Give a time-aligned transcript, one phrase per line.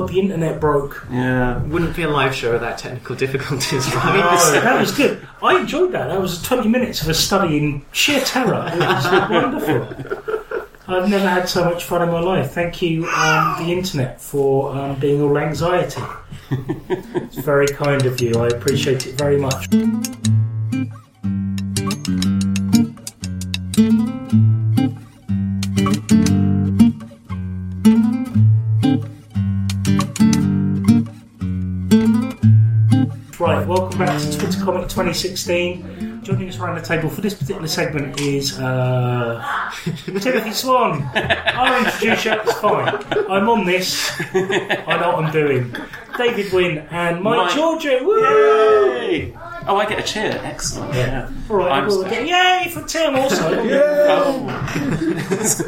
[0.00, 1.06] god, the internet broke.
[1.10, 1.62] Yeah.
[1.62, 4.52] Wouldn't be a live show without technical difficulties, right?
[4.62, 5.26] that was good.
[5.42, 6.08] I enjoyed that.
[6.08, 8.70] That was 20 minutes of a study in sheer terror.
[8.72, 10.64] It was wonderful.
[10.86, 12.50] I've never had so much fun in my life.
[12.50, 16.02] Thank you, um, the internet, for um, being all anxiety.
[16.50, 18.34] it's very kind of you.
[18.34, 19.66] I appreciate it very much.
[33.94, 36.20] Right, welcome back to Twitter Comic 2016.
[36.24, 39.70] Joining us around the table for this particular segment is uh,
[40.20, 41.08] Timothy Swan.
[41.14, 42.92] I'll introduce you, it's fine.
[43.30, 44.10] I'm on this.
[44.34, 45.76] I know what I'm doing.
[46.18, 47.54] David Wynn and Mike, Mike.
[47.54, 48.00] Georgia.
[48.02, 48.20] Woo!
[48.20, 49.32] Yay!
[49.66, 50.38] Oh, I get a cheer.
[50.42, 50.92] Excellent.
[50.94, 51.30] Yeah.
[51.48, 52.24] All right, I'm well, special.
[52.24, 53.64] yay for Tim also.
[54.14, 54.48] Oh.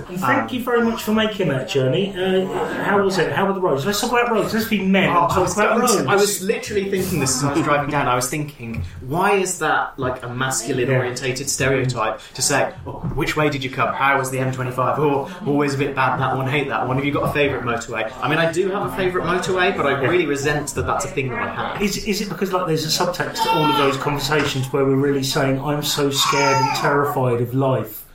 [0.08, 2.14] And thank you very much for making that journey.
[2.16, 2.46] Uh,
[2.84, 3.32] how was it?
[3.32, 3.84] How were the roads?
[3.86, 4.52] Let's talk about roads.
[4.54, 5.94] Let's be men Oh, I, talk was, about roads.
[6.06, 8.06] I was literally thinking this as I was driving down.
[8.08, 10.98] I was thinking, why is that like a masculine Yeah.
[10.98, 13.92] orientated stereotype to say, oh, which way did you come?
[13.94, 14.98] How was the M25?
[14.98, 16.96] Oh, always a bit bad that one, hate that one.
[16.96, 18.10] Have you got a favourite motorway?
[18.20, 21.08] I mean, I do have a favourite motorway, but I really resent that that's a
[21.08, 21.82] thing that I have.
[21.82, 24.96] Is, is it because like there's a subtext to all of those conversations where we're
[24.96, 28.05] really saying I'm so scared and terrified of life,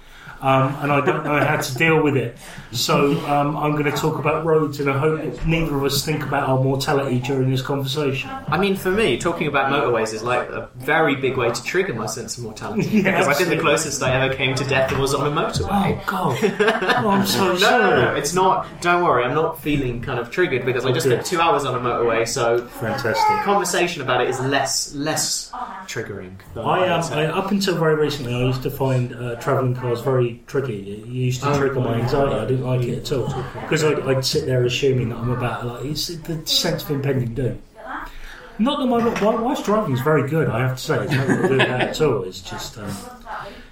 [0.42, 2.38] um, and I don't know how to deal with it.
[2.72, 6.24] So um, I'm going to talk about roads, and I hope neither of us think
[6.24, 8.30] about our mortality during this conversation.
[8.48, 11.94] I mean, for me, talking about motorways is like a very big way to trigger
[11.94, 12.82] my sense of mortality.
[13.02, 16.00] Yeah, because I think the closest I ever came to death was on a motorway.
[16.00, 16.38] Oh God!
[17.04, 17.84] Oh, I'm so No, sorry.
[17.84, 18.68] no, no, it's not.
[18.82, 21.76] Don't worry, I'm not feeling kind of triggered because I just spent two hours on
[21.76, 23.44] a motorway, so Fantastic.
[23.44, 25.52] conversation about it is less less
[25.88, 26.36] triggering.
[26.54, 27.02] than I, um.
[27.14, 30.92] I up until very recently, I used to find uh, travelling cars very tricky.
[31.02, 32.36] It used to Oh, trigger my anxiety.
[32.36, 33.28] I didn't like it at all
[33.62, 37.34] because I'd, I'd sit there assuming that I'm about like it's the sense of impending
[37.34, 37.62] doom.
[38.60, 40.48] Not that my, my wife's driving is very good.
[40.48, 42.24] I have to say, it's nothing to do with that at all.
[42.24, 42.92] It's just um,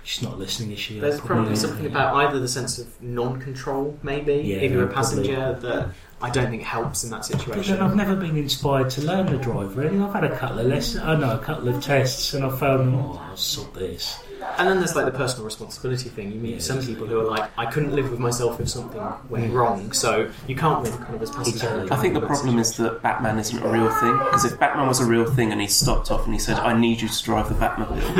[0.04, 0.72] she's not listening.
[0.72, 1.00] Is she?
[1.00, 4.88] There's probably Probably- something about either the sense of non-control, maybe, Yeah, if you're a
[4.88, 5.28] probably.
[5.28, 5.90] passenger, that
[6.24, 7.80] I don't think helps in that But then situation.
[7.82, 9.78] I've never been inspired to learn to drive.
[9.78, 11.04] Really, I've had a couple of lessons.
[11.04, 12.96] I know a couple of tests, and I found.
[12.96, 14.18] Oh, I'll sort this.
[14.58, 16.32] And then there's like the personal responsibility thing.
[16.32, 19.52] You meet some people who are like, I couldn't live with myself if something went
[19.52, 19.54] mm.
[19.54, 21.58] wrong, so you can't live kind of as passenger.
[21.58, 21.92] Exactly.
[21.92, 24.18] I think the problem is that Batman isn't a real thing.
[24.18, 26.78] Because if Batman was a real thing and he stopped off and he said, "I
[26.78, 28.16] need you to drive the Batmobile,"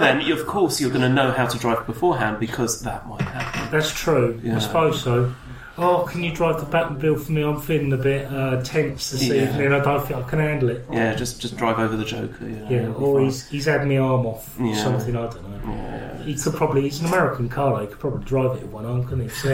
[0.00, 3.70] then of course you're going to know how to drive beforehand because that might happen.
[3.70, 4.40] That's true.
[4.42, 4.56] Yeah.
[4.56, 5.32] I suppose so.
[5.78, 7.42] Oh, can you drive the Batmobile for me?
[7.42, 9.44] I'm feeling a bit uh, tense this Yeah.
[9.50, 9.72] evening.
[9.72, 10.84] I don't think I can handle it.
[10.92, 12.44] Yeah, just just drive over the Joker.
[12.44, 13.24] You know, Yeah, it'll be or fine.
[13.24, 14.60] he's he's had my arm off.
[14.60, 14.74] or Yeah.
[14.82, 15.72] Something I don't know.
[15.72, 16.22] Yeah.
[16.24, 16.82] He could probably.
[16.82, 17.74] He's an American car.
[17.76, 17.80] though.
[17.82, 19.30] He could probably drive it with one arm, couldn't he?
[19.30, 19.48] So,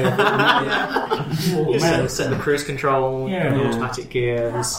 [1.71, 3.50] You set, set the cruise control, Yeah.
[3.50, 3.69] the Yeah.
[3.69, 4.76] automatic gears.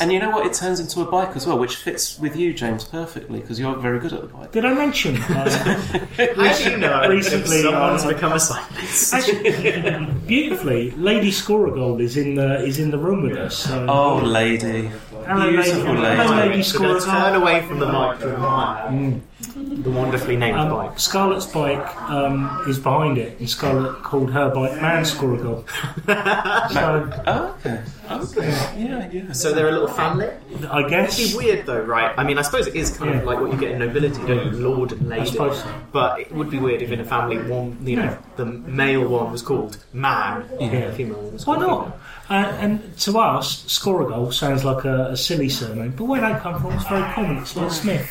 [0.00, 0.46] And you know what?
[0.46, 3.74] It turns into a bike as well, which fits with you, James, perfectly because you're
[3.76, 4.52] very good at the bike.
[4.52, 5.16] Did I mention?
[5.16, 5.48] Uh,
[6.16, 9.14] How do you know Recently, if someone's uh, become a cyclist?
[9.14, 13.56] actually, beautifully, Lady Scoragold is in the is in the room with us.
[13.56, 13.86] So.
[13.88, 14.90] Oh, lady,
[15.26, 16.00] Hello, beautiful lady.
[16.02, 16.16] lady.
[16.22, 19.20] Hello, lady So we're going to turn away from the mic to admire
[19.56, 20.98] the wonderfully named Um, bike.
[20.98, 25.68] Scarlett's bike um, is behind it, and Scarlett called her bike Man Scoragold.
[26.72, 27.82] so, Oh, okay.
[28.10, 28.48] Okay.
[28.78, 29.32] Yeah, yeah.
[29.32, 30.28] So they're a little family.
[30.70, 31.18] I guess.
[31.18, 32.12] It'd be weird though, right?
[32.18, 33.18] I mean, I suppose it is kind Yeah.
[33.20, 34.50] of like what you get in nobility, don't you?
[34.52, 35.26] Lord and lady.
[35.26, 35.68] suppose so.
[35.92, 38.16] But it would be weird if in a family one, you know, Yeah.
[38.36, 40.86] the male one was called man, and Yeah.
[40.88, 41.98] the female one was Why called not?
[42.30, 46.60] Uh, and to us, Scoragold sounds like a, a silly surname, but where they come
[46.60, 47.38] from, it's very common.
[47.38, 48.10] It's like Smith.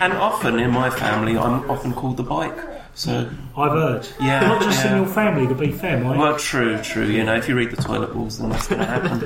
[0.00, 2.56] And often in my family, I'm often called the bike.
[2.94, 3.26] So,
[3.56, 4.06] I've heard.
[4.20, 6.18] Yeah, Not just in your family, to be fair, Mike.
[6.18, 7.06] well, true, true.
[7.06, 9.24] You know, if you read the toilet balls, then that's going to happen.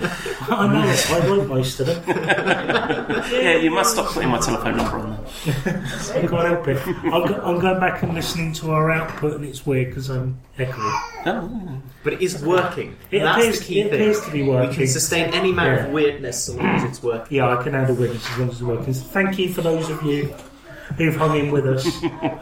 [0.55, 1.11] I know it.
[1.11, 2.05] I wrote most of them.
[2.07, 5.11] yeah, you must stop putting my telephone number on
[5.45, 5.85] there.
[6.15, 6.87] I can't help it.
[6.87, 10.39] I'm, go- I'm going back and listening to our output, and it's weird because I'm
[10.59, 10.79] echoing.
[11.27, 12.95] Oh, But it is working.
[13.11, 13.95] It That's appears- the key it thing.
[14.01, 14.71] appears to be working.
[14.71, 15.87] We can sustain any amount Yeah.
[15.87, 17.37] of weirdness as long as it's working.
[17.39, 18.95] Yeah, I can handle witness as long as it's working.
[18.95, 20.33] So thank you for those of you
[20.97, 21.87] who've hung in with us.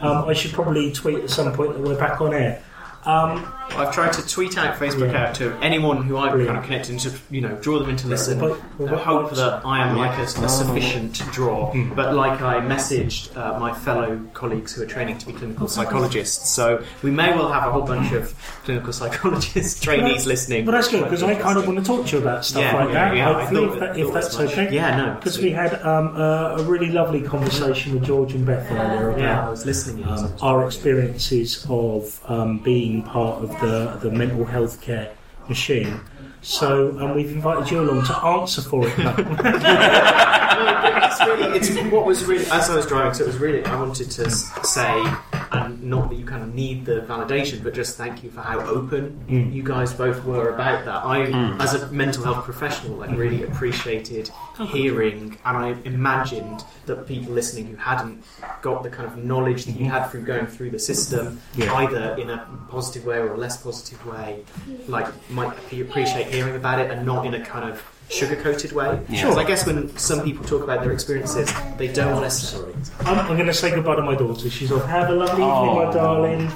[0.01, 2.61] Um, I should probably tweet at some point that we're back on air.
[3.05, 5.27] Um, I've tried to tweet out, Facebook Yeah.
[5.27, 6.47] out to anyone who I've Brilliant.
[6.55, 8.39] kind of connected to, you know, draw them in to listen.
[8.39, 8.57] But- I
[8.91, 10.47] but- hope that I am like a, a Oh.
[10.47, 11.73] sufficient draw.
[11.95, 16.49] But like I messaged uh, my fellow colleagues who are training to be clinical psychologists,
[16.51, 18.33] so we may well have a whole bunch of
[18.63, 20.63] clinical psychologists trainees listening.
[20.65, 22.75] but that's good because I kind of want to talk to you about stuff Yeah,
[22.75, 23.17] like yeah, that.
[23.17, 24.51] yeah, I if, that- if that's much.
[24.51, 24.73] okay.
[24.73, 28.71] Yeah, no, Because we had um, a, a really lovely conversation with George and Beth
[28.71, 30.05] earlier about Yeah, I was listening.
[30.07, 35.15] um, our experiences of um, being part of the, the mental health care
[35.47, 35.99] machine.
[36.41, 38.95] So um, we've invited you along to answer for it.
[41.19, 43.13] it's really, it's what was really as I was driving.
[43.13, 45.15] So it was really I wanted to say,
[45.51, 48.59] and not that you kind of need the validation, but just thank you for how
[48.59, 49.53] open Mm.
[49.53, 51.03] you guys both were about that.
[51.03, 51.59] I, mm.
[51.59, 53.51] as a mental health professional, like really mm.
[53.51, 54.29] appreciated
[54.67, 58.23] hearing, and I imagined that people listening who hadn't
[58.61, 59.95] got the kind of knowledge that you mm-hmm.
[59.95, 61.73] had through going through the system, Yeah.
[61.75, 64.43] either in a positive way or a less positive way,
[64.87, 68.99] like might appreciate hearing about it, and not in a kind of sugar-coated way.
[69.09, 69.21] Yeah.
[69.23, 72.73] Because I guess when some people talk about their experiences, they don't want necessarily.
[73.01, 74.49] I'm, I'm going to say goodbye to my daughter.
[74.49, 74.85] She's off.
[74.85, 75.93] Have a lovely evening, my Oh.
[75.93, 76.51] darling.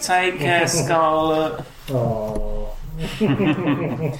[0.00, 1.64] Take care, Scarlett.
[1.90, 2.76] Oh.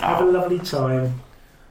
[0.00, 1.20] Have a lovely time.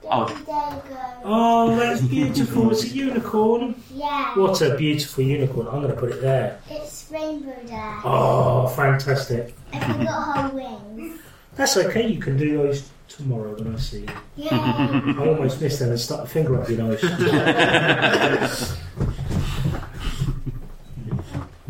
[0.10, 0.26] Oh.
[0.28, 0.98] There you go.
[1.24, 2.72] Oh, that's beautiful.
[2.72, 3.76] It's a unicorn.
[3.94, 4.36] Yeah.
[4.38, 5.68] What a beautiful unicorn.
[5.68, 6.60] I'm going to put it there.
[6.70, 7.94] It's Rainbow Day.
[8.04, 9.56] Oh, fantastic.
[9.74, 11.20] And you got her wings.
[11.56, 12.08] That's okay.
[12.08, 14.08] You can do those tomorrow when I see you.
[14.38, 14.50] Yay.
[14.52, 17.02] I almost missed that and stuck a finger up your nose.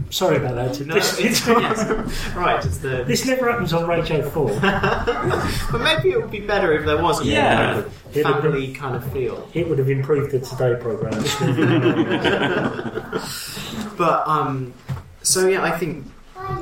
[0.09, 0.85] Sorry about that.
[0.85, 1.47] No, this, it's
[2.35, 2.63] right.
[2.65, 3.05] It's the.
[3.07, 4.49] this never happens on Radio 4.
[5.71, 7.73] But maybe it would be better if there was a Yeah.
[7.75, 7.85] more kind
[8.35, 9.47] of family kind of feel.
[9.53, 11.23] It would have improved the Today programme.
[13.97, 14.73] But um,
[15.23, 16.05] so yeah, I think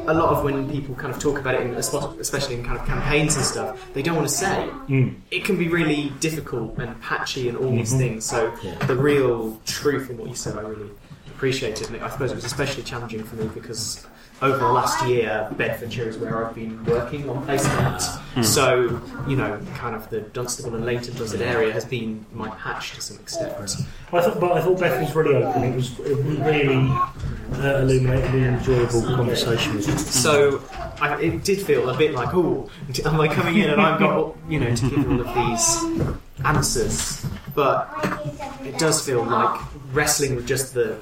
[0.08, 2.86] a lot of when people kind of talk about it, in, especially in kind of
[2.86, 4.70] campaigns and stuff, they don't want to say.
[4.88, 5.20] Mm.
[5.32, 8.26] It can be really difficult and patchy and all these things.
[8.26, 8.52] So
[8.88, 10.90] the real truth in what you said, I really
[11.28, 11.90] appreciated.
[11.90, 14.06] And I suppose it was especially challenging for me because
[14.42, 18.02] over the last year, Bedfordshire is where I've been working on placement.
[18.46, 22.94] So you know, kind of the Dunstable and Leighton Buzzard area has been my patch
[22.94, 23.54] to some extent.
[24.14, 25.64] I thought, but I thought Beth was really open.
[25.64, 26.90] It was it was really
[27.56, 29.76] uh, illuminating and enjoyable conversation.
[29.76, 30.00] with.
[30.00, 30.64] So
[31.02, 32.70] I, it did feel a bit like, oh,
[33.06, 37.26] am I coming in and I've got, you know, to give all of these answers?
[37.56, 37.90] But
[38.64, 39.60] it does feel like
[39.92, 40.98] wrestling with just the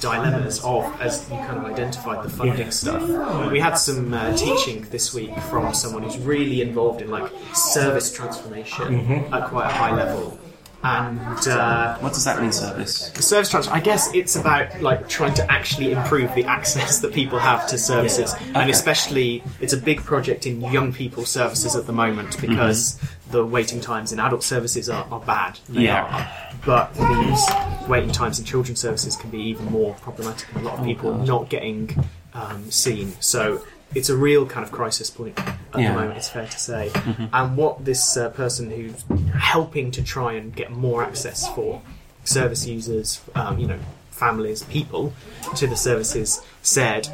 [0.00, 2.70] dilemmas of, as you kind of identified, the funding Yeah.
[2.70, 3.50] stuff.
[3.52, 8.12] We had some uh, teaching this week from someone who's really involved in like service
[8.12, 10.38] transformation at quite a high level.
[10.84, 13.12] And uh, What does that mean, service?
[13.20, 17.38] service transfer, I guess it's about like trying to actually improve the access that people
[17.38, 21.92] have to services, and especially it's a big project in young people services at the
[21.92, 22.98] moment because
[23.30, 25.58] the waiting times in adult services are, are bad.
[25.68, 26.02] They Yeah.
[26.04, 26.58] are.
[26.66, 30.78] But these waiting times in children's services can be even more problematic, and a lot
[30.80, 33.12] of people not getting um, seen.
[33.20, 33.62] So
[33.94, 35.92] it's a real kind of crisis point at Yeah.
[35.92, 36.16] the moment.
[36.18, 36.90] It's fair to say.
[37.32, 39.04] And what this uh, person who's
[39.34, 41.82] helping to try and get more access for
[42.24, 43.78] service users, um, you know,
[44.10, 45.12] families, people
[45.56, 47.08] to the services said,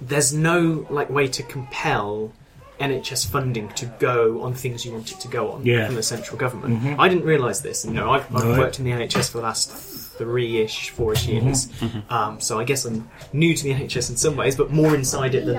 [0.00, 2.32] there's no like way to compel
[2.80, 5.86] NHS funding to go on things you want it to go on Yeah.
[5.86, 6.98] from the central government.
[6.98, 7.84] I didn't realise this.
[7.84, 8.58] You know, I've, I've No.
[8.58, 9.70] worked in the NHS for the last
[10.18, 11.68] three-ish, four-ish years,
[12.10, 15.34] um, so I guess I'm new to the NHS in some ways, but more inside
[15.34, 15.56] it than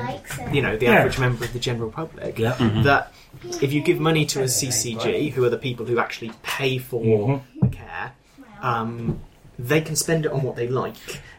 [0.54, 0.92] you know the Yeah.
[1.00, 2.38] average member of the general public.
[2.38, 2.56] Yeah.
[2.84, 3.14] That
[3.62, 7.42] if you give money to a CCG, who are the people who actually pay for
[7.62, 8.12] the care,
[8.62, 9.20] um,
[9.60, 10.96] they can spend it on what they like.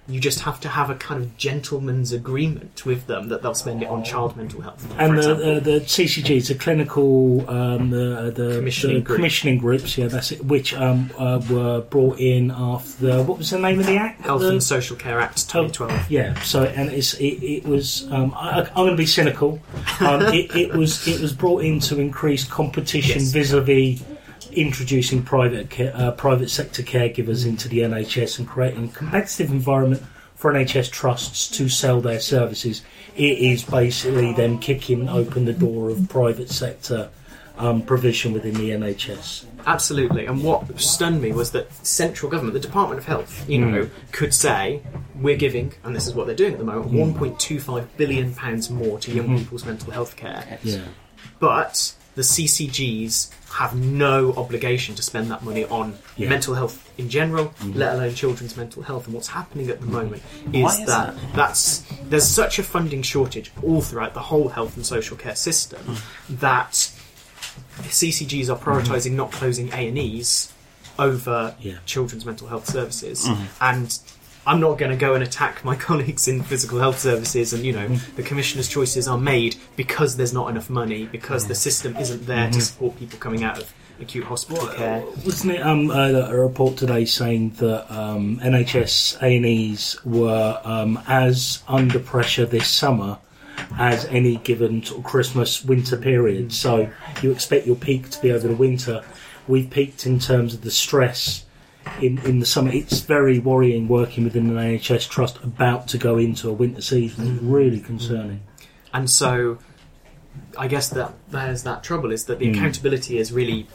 [0.09, 3.81] You just have to have a kind of gentleman's agreement with them that they'll spend
[3.83, 4.85] it on child mental health.
[4.99, 9.17] And the, uh, the CCG is a clinical um, the, the Commissioning the group.
[9.17, 9.97] commissioning groups.
[9.97, 10.45] Yeah, that's it.
[10.45, 14.23] Which um, uh, were brought in after what was the name of the act?
[14.23, 16.11] Health The- and Social Care Act 2012.
[16.11, 18.11] Yeah, so and it's it, it was.
[18.11, 19.61] Um, I, I'm going to be cynical.
[20.01, 23.31] Um, it, it was it was brought in to increase competition Yes.
[23.33, 24.03] vis-a-vis
[24.53, 30.03] introducing private uh, private sector caregivers into the NHS and creating a competitive environment
[30.35, 32.83] for NHS trusts to sell their services.
[33.17, 37.11] It is basically them kicking open the door of private sector
[37.59, 39.45] um, provision within the NHS.
[39.67, 40.25] Absolutely.
[40.27, 44.33] And what stunned me was that central government, the Department of Health, you know, could
[44.33, 44.83] say,
[45.15, 48.99] we're giving, and this is what they're doing at the moment, 1.25 billion pounds more
[49.01, 50.59] to young people's mental health care.
[50.63, 50.81] Yeah.
[51.39, 56.29] But the CCGs have no obligation to spend that money on Yeah.
[56.29, 57.73] mental health in general, mm-hmm.
[57.79, 59.07] let alone children's mental health.
[59.07, 59.95] And what's happening at the mm-hmm.
[59.95, 61.35] moment is, is that, that?
[61.35, 65.81] that's there's such a funding shortage all throughout the whole health and social care system
[65.83, 66.41] mm.
[66.41, 66.73] that
[67.83, 69.17] CCGs are prioritising mm-hmm.
[69.17, 70.53] not closing A and E's
[70.99, 71.79] over Yeah.
[71.87, 73.29] children's mental health services
[73.61, 73.99] and.
[74.51, 77.73] I'm not going to go and attack my colleagues in physical health services, and you
[77.73, 82.27] know the commissioner's choices are made because there's not enough money, because the system isn't
[82.27, 85.05] there to support people coming out of acute hospital care.
[85.25, 91.63] Wasn't it um, a, a report today saying that um, NHS A&Es were um, as
[91.69, 93.19] under pressure this summer
[93.79, 96.53] as any given sort of Christmas winter period.
[96.53, 96.91] So
[97.23, 99.05] you expect your peak to be over the winter.
[99.47, 101.45] We've peaked in terms of the stress
[102.01, 102.71] in, in the summer.
[102.73, 107.35] It's very worrying working within an NHS trust about to go into a winter season.
[107.35, 107.85] It's really mm.
[107.85, 108.41] concerning.
[108.93, 109.59] And so,
[110.59, 112.55] I guess that there's that trouble is that the mm.
[112.57, 113.67] accountability is really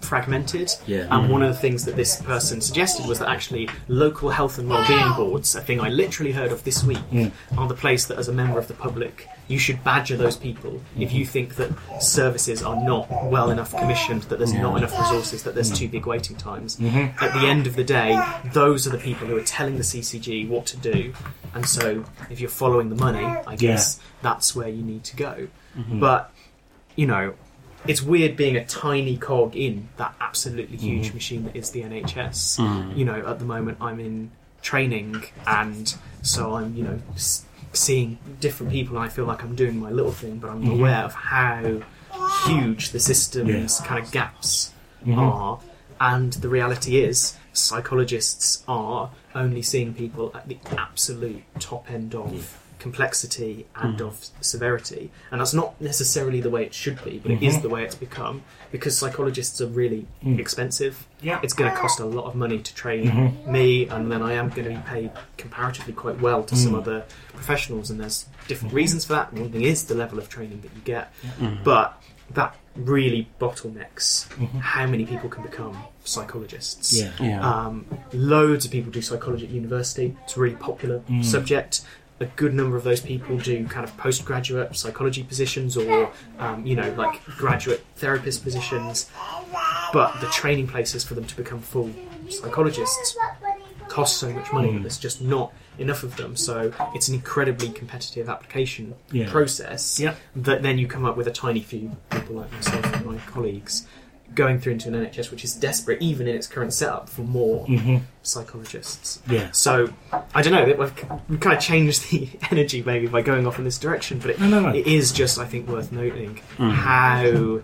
[0.00, 0.72] fragmented.
[0.86, 1.06] Yeah.
[1.10, 1.48] And one mm.
[1.48, 5.54] of the things that this person suggested was that actually local health and wellbeing boards,
[5.54, 6.98] a thing I literally heard of this week,
[7.56, 10.80] are the place that as a member of the public you should badger those people
[10.98, 11.28] if you mhm.
[11.28, 11.70] think that
[12.02, 15.92] services are not well enough commissioned, that there's not enough resources, that there's too mm.
[15.92, 16.76] big waiting times.
[16.76, 17.24] Mm-hmm.
[17.24, 20.48] At the end of the day, those are the people who are telling the CCG
[20.48, 21.14] what to do.
[21.54, 25.48] And so if you're following the money, I guess that's where you need to go.
[25.76, 26.00] Mm-hmm.
[26.00, 26.30] But,
[26.94, 27.34] you know,
[27.86, 30.86] it's weird being a tiny cog in that absolutely mm-hmm.
[30.86, 32.96] huge machine that is the NHS.
[32.96, 36.98] You know, at the moment I'm in training, and so I'm, you know,
[37.72, 40.80] seeing different people, I feel like I'm doing my little thing, but I'm mm-hmm.
[40.80, 41.82] aware of how
[42.46, 44.72] huge the system's kind of gaps
[45.02, 45.18] mm-hmm.
[45.18, 45.60] are.
[46.00, 52.62] And the reality is, psychologists are only seeing people at the absolute top end of
[52.78, 54.06] complexity and hmm.
[54.06, 55.10] of severity.
[55.30, 57.62] And that's not necessarily the way it should be, but it is mm-hmm.
[57.62, 60.38] the way it's become because psychologists are really hmm.
[60.38, 61.06] expensive.
[61.20, 61.40] Yeah.
[61.42, 63.52] It's going to cost a lot of money to train mm-hmm.
[63.52, 66.78] me, and then I am going to be paid comparatively quite well to some hmm.
[66.78, 67.04] other
[67.34, 69.32] professionals, and there's different reasons for that.
[69.32, 71.62] One thing is the level of training that you get, mm-hmm.
[71.64, 74.28] but that really bottlenecks
[74.60, 77.00] how many people can become psychologists.
[77.00, 77.10] Yeah.
[77.20, 77.40] Yeah.
[77.40, 80.16] Um, loads of people do psychology at university.
[80.24, 81.24] It's a really popular mm.
[81.24, 81.82] subject.
[82.20, 86.10] A good number of those people do kind of postgraduate psychology positions or,
[86.40, 89.08] um, you know, like graduate therapist positions.
[89.92, 91.90] But the training places for them to become full
[92.28, 93.16] psychologists
[93.88, 96.36] cost so much money that there's just not enough of them.
[96.36, 99.30] So it's an incredibly competitive application Yeah.
[99.30, 100.14] process Yeah.
[100.36, 103.86] that then you come up with a tiny few people like myself and my colleagues
[104.34, 107.66] going through into an NHS which is desperate, even in its current setup, for more
[107.66, 107.98] mm-hmm.
[108.22, 109.20] psychologists.
[109.28, 109.50] Yeah.
[109.52, 109.92] So
[110.34, 110.64] I don't know.
[111.28, 114.40] We've, kind of changed the energy maybe by going off in this direction, but it,
[114.40, 114.74] No, no, no.
[114.74, 116.72] it is just I think worth noting mm.
[116.72, 117.62] how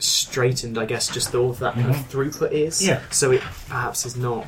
[0.00, 2.18] straitened I guess just all of that kind of mm-hmm.
[2.18, 2.86] throughput is.
[2.86, 3.02] Yeah.
[3.10, 4.46] So it perhaps is not.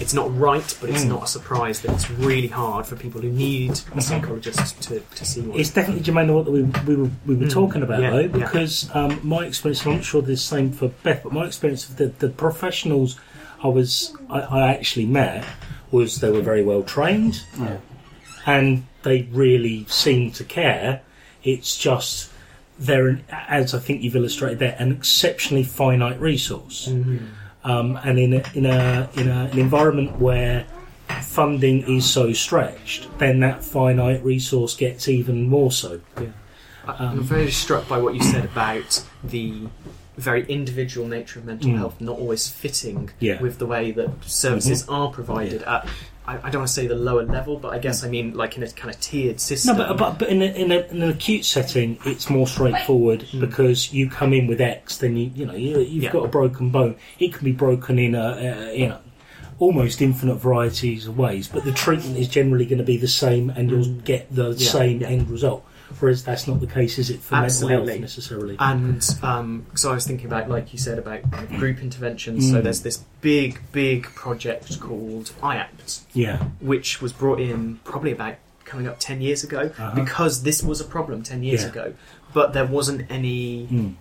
[0.00, 1.10] It's not right, but it's mm.
[1.10, 4.00] not a surprise that it's really hard for people who need a mm-hmm.
[4.00, 5.58] psychologist to, to see one.
[5.58, 7.50] It's definitely germane to what we, we were, we were mm.
[7.50, 8.28] talking about, yeah, though, yeah.
[8.28, 11.96] because um, my experience, I'm not sure the same for Beth, but my experience of
[11.96, 13.18] the, the professionals
[13.62, 15.44] I was I, I actually met
[15.90, 17.44] was they were very well trained,
[18.46, 21.02] and they really seemed to care.
[21.44, 22.30] It's just
[22.78, 27.26] they're, as I think you've illustrated, they're an exceptionally finite resource, mm-hmm.
[27.64, 30.66] Um, and in a, in a in a, an environment where
[31.22, 36.00] funding is so stretched, then that finite resource gets even more so.
[36.86, 39.68] I- I'm very struck by what you said about the
[40.16, 43.40] very individual nature of mental health not always fitting Yeah.
[43.40, 45.86] with the way that services are provided at.
[46.32, 48.56] I, I don't want to say the lower level, but I guess I mean like
[48.56, 49.76] in a kind of tiered system.
[49.76, 53.22] No, but, but, but in, a, in, a, in an acute setting, it's more straightforward
[53.22, 53.40] hmm.
[53.40, 56.12] because you come in with X, then you you know you, you've Yeah.
[56.12, 56.96] got a broken bone.
[57.18, 58.98] It can be broken in a, a you know
[59.58, 63.50] almost infinite varieties of ways, but the treatment is generally going to be the same,
[63.50, 64.00] and you'll hmm.
[64.00, 65.08] get the same yeah.
[65.08, 65.64] end result.
[66.00, 67.92] Whereas that's not the case, is it, for mental Absolutely.
[67.92, 68.56] health necessarily?
[68.58, 71.22] And um, so I was thinking about, like you said, about
[71.58, 72.50] group interventions.
[72.50, 78.36] So there's this big, big project called IAPT, yeah, which was brought in probably about
[78.64, 79.94] coming up 10 years ago Uh-huh.
[79.94, 81.68] because this was a problem 10 years Yeah.
[81.68, 81.94] ago.
[82.32, 83.94] But there wasn't any Mm.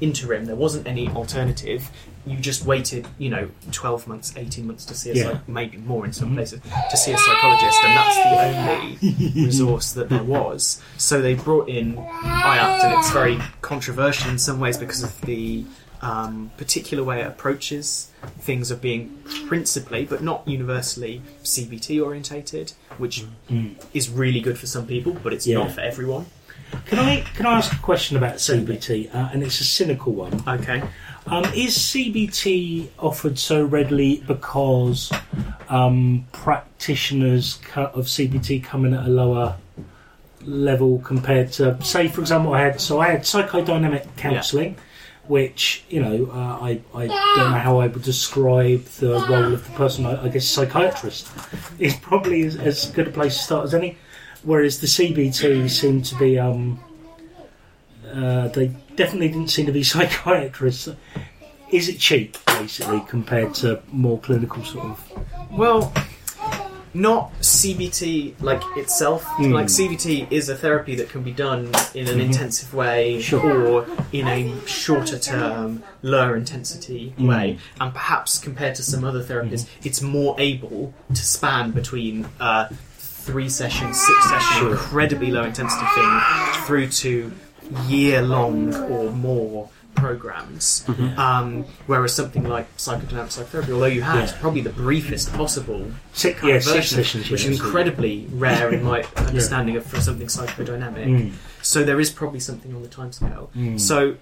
[0.00, 1.88] interim, there wasn't any alternative.
[2.26, 5.22] You just waited, you know, 12 months, 18 months to see a Yeah.
[5.24, 5.32] Mm-hmm.
[5.32, 6.60] psych- maybe more in some places,
[6.90, 8.16] to see a psychologist, and that's
[9.04, 10.82] the only resource that there was.
[10.98, 15.64] So they brought in IAPT, and it's very controversial in some ways because of the
[16.02, 23.24] um, particular way it approaches things of being principally, but not universally, CBT orientated, which
[23.94, 25.58] is really good for some people, but it's Yeah.
[25.58, 26.26] not for everyone.
[26.86, 29.12] can I can I ask a question about CBT?
[29.14, 30.42] Uh, and it's a cynical one.
[30.46, 30.82] Okay.
[31.30, 35.12] Um, is CBT offered so readily because
[35.68, 39.56] um, practitioners of CBT come in at a lower
[40.44, 44.76] level compared to, say, for example, I had so I had psychodynamic counselling,
[45.28, 49.64] which you know uh, I I don't know how I would describe the role of
[49.64, 50.06] the person.
[50.06, 51.28] I, I guess psychiatrist
[51.78, 53.96] is probably as, as good a place to start as any.
[54.42, 56.80] Whereas the CBT seem to be um,
[58.12, 60.88] uh, they definitely didn't seem to be psychiatrists.
[61.70, 65.50] Is it cheap, basically, compared to more clinical sort of?
[65.50, 65.92] Well,
[66.92, 69.24] not CBT like itself.
[69.38, 69.52] Mm.
[69.52, 72.24] Like CBT is a therapy that can be done in an Mhm.
[72.26, 73.66] intensive way Sure.
[73.68, 77.28] or in a shorter term, lower intensity Mm.
[77.28, 77.58] way.
[77.80, 79.86] And perhaps compared to some other therapies, Mm-hmm.
[79.88, 82.66] it's more able to span between uh,
[82.98, 84.70] three sessions, six session, Sure.
[84.72, 86.20] incredibly low intensity thing
[86.66, 87.30] through to
[87.88, 90.84] year long or more programs.
[91.16, 94.36] Um, whereas something like psychodynamic psychotherapy, although you had Yeah.
[94.40, 97.30] probably the briefest possible Six, yeah, version, sessions.
[97.30, 101.06] which yeah, is incredibly rare in my understanding of for something psychodynamic.
[101.06, 101.32] Mm.
[101.62, 103.48] So there is probably something on the timescale.
[103.56, 103.78] Mm.
[103.78, 104.14] So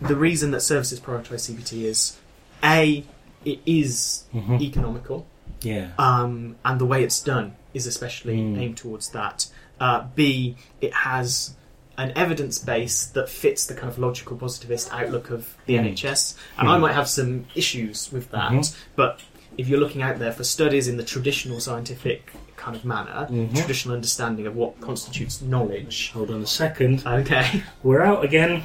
[0.00, 2.16] the reason that services prioritise CBT is
[2.64, 3.04] a
[3.44, 4.60] it is Mhm.
[4.60, 5.26] economical,
[5.62, 5.88] Yeah.
[5.98, 8.58] um, and the way it's done is especially Mm.
[8.58, 9.46] aimed towards that.
[9.80, 11.54] Uh, B it has
[12.00, 15.80] an evidence base that fits the kind of logical positivist outlook of the Mm.
[15.80, 16.80] NHS, and I Mm.
[16.80, 18.74] might have some issues with that, Mhm.
[18.96, 19.20] but
[19.58, 23.54] if you're looking out there for studies in the traditional scientific kind of manner, Mhm.
[23.56, 26.10] traditional understanding of what constitutes knowledge.
[26.14, 27.02] Hold on a second.
[27.06, 27.62] Okay.
[27.82, 28.62] We're out again.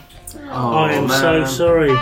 [0.51, 1.47] Oh, I am so man.
[1.47, 1.95] sorry.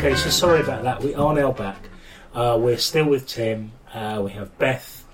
[0.00, 1.02] Okay, so sorry about that.
[1.02, 1.90] We are now back.
[2.32, 3.72] Uh, we're still with Tim.
[3.92, 5.06] Uh, we have Beth,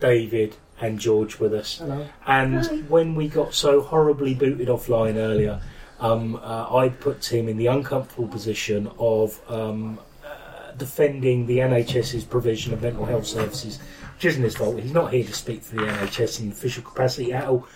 [0.00, 1.78] David, and George with us.
[1.78, 2.06] Hello.
[2.26, 5.62] And when we got so horribly booted offline earlier,
[5.98, 12.24] um, uh, I'd put Tim in the uncomfortable position of um, uh, defending the NHS's
[12.24, 13.78] provision of mental health services,
[14.16, 14.78] which isn't his fault.
[14.78, 17.66] He's not here to speak for the NHS in official capacity at all.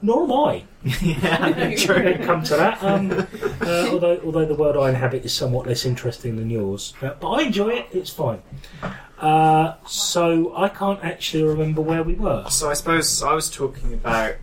[0.00, 0.64] But nor am I.
[1.02, 1.96] yeah, True.
[1.96, 2.82] It come to that.
[2.82, 3.10] Um,
[3.60, 7.30] uh, although, although the world I inhabit is somewhat less interesting than yours, uh, but
[7.30, 7.88] I enjoy it.
[7.92, 8.42] It's fine.
[9.18, 12.46] Uh, so I can't actually remember where we were.
[12.48, 14.36] So I suppose I was talking about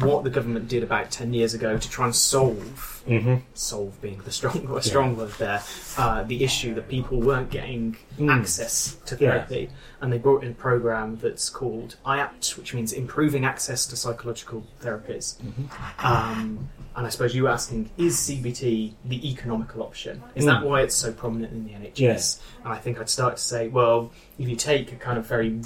[0.00, 3.38] what the government did about ten years ago to try and solve Mm-hmm.
[3.54, 5.60] solve being the strong a strong word there
[5.98, 8.30] uh, the issue that people weren't getting Mm.
[8.30, 9.30] access to Yeah.
[9.44, 13.96] therapy and they brought in a program that's called IAPT which means improving access to
[13.96, 16.06] psychological therapies Mm-hmm.
[16.06, 20.66] um, and I suppose you were asking is CBT the economical option is that Mm.
[20.66, 22.40] why it's so prominent in the NHS Yes.
[22.64, 25.60] and I think I'd start to say well if you take a kind of very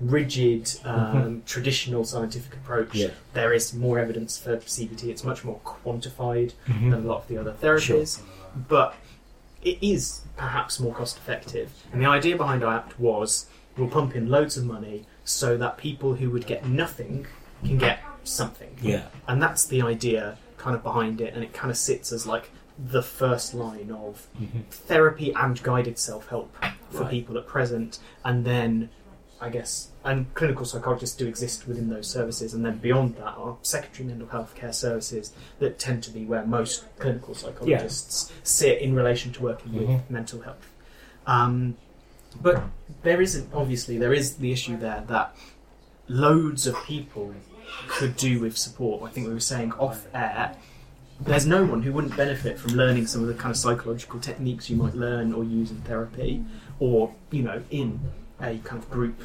[0.00, 2.98] rigid um, traditional scientific approach Mm-hmm.
[2.98, 3.08] Yeah.
[3.32, 6.90] there is more evidence for CBT it's much more quantified Mhm.
[6.90, 8.20] than a lot of the other therapies,
[8.68, 8.94] but
[9.62, 11.70] it is perhaps more cost effective.
[11.92, 16.14] And the idea behind IAPT was we'll pump in loads of money so that people
[16.16, 17.26] who would get nothing
[17.64, 18.76] can get something.
[18.82, 19.04] Yeah.
[19.26, 22.50] And that's the idea kind of behind it, and it kind of sits as like
[22.78, 24.64] the first line of Mhm.
[24.70, 26.54] therapy and guided self help
[26.90, 27.10] for Right.
[27.10, 28.90] people at present, and then
[29.44, 33.58] I guess, and clinical psychologists do exist within those services, and then beyond that are
[33.60, 38.94] secondary mental health care services that tend to be where most clinical psychologists sit in
[38.94, 39.86] relation to working Mhm.
[39.88, 40.66] with mental health.
[41.26, 41.76] Um,
[42.40, 42.62] but
[43.02, 45.36] there isn't, obviously, there is the issue there that
[46.08, 47.34] loads of people
[47.88, 49.02] could do with support.
[49.02, 50.56] I think we were saying off air.
[51.20, 54.70] There's no one who wouldn't benefit from learning some of the kind of psychological techniques
[54.70, 56.44] you might learn or use in therapy,
[56.78, 58.00] or you know, in
[58.40, 59.20] a kind of group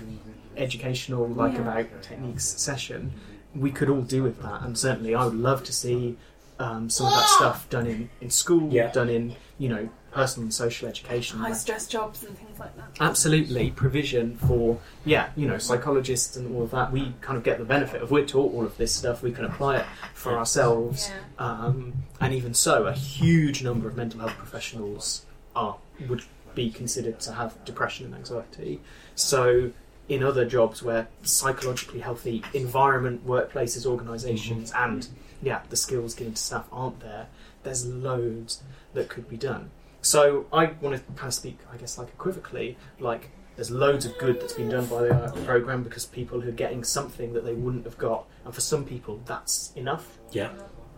[0.58, 1.62] educational, like Yeah.
[1.62, 3.12] about techniques session.
[3.56, 6.18] We could all do with that, and certainly I would love to see
[6.60, 8.92] um, some of that stuff done in in school, Yeah.
[8.92, 11.40] done in you know personal and social education.
[11.40, 12.90] High stress jobs and things like that.
[13.00, 16.92] Absolutely, provision for yeah, you know, psychologists and all of that.
[16.92, 19.24] We kind of get the benefit of we're taught all of this stuff.
[19.24, 21.46] We can apply it for ourselves, Yeah.
[21.46, 25.78] um, and even so, a huge number of mental health professionals are
[26.10, 26.24] would
[26.56, 28.82] be considered to have depression and anxiety.
[29.16, 29.72] So,
[30.08, 35.08] in other jobs where psychologically healthy environment, workplaces, organisations, and
[35.42, 37.28] yeah, the skills given to staff aren't there.
[37.64, 39.70] There's loads that could be done.
[40.02, 44.18] So I want to kind of speak, I guess, like equivocally, like there's loads of
[44.18, 47.54] good that's been done by the uh, program because people are getting something that they
[47.54, 50.18] wouldn't have got, and for some people that's enough.
[50.32, 50.52] Yeah.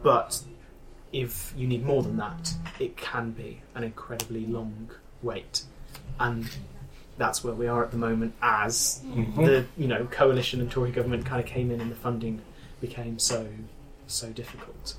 [0.03, 0.41] But
[1.11, 4.91] if you need more than that, it can be an incredibly long
[5.23, 5.63] wait,
[6.19, 6.47] and
[7.17, 8.33] that's where we are at the moment.
[8.41, 9.35] As Mhm.
[9.45, 12.41] the you know coalition and Tory government kind of came in, and the funding
[12.79, 13.47] became so
[14.07, 14.95] so difficult.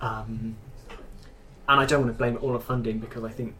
[0.00, 0.56] Um,
[1.68, 3.54] and I don't want to blame it all on funding because I think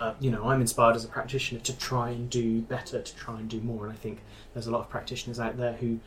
[0.00, 3.38] uh, you know I'm inspired as a practitioner to try and do better, to try
[3.40, 4.20] and do more, and I think
[4.54, 5.98] there's a lot of practitioners out there who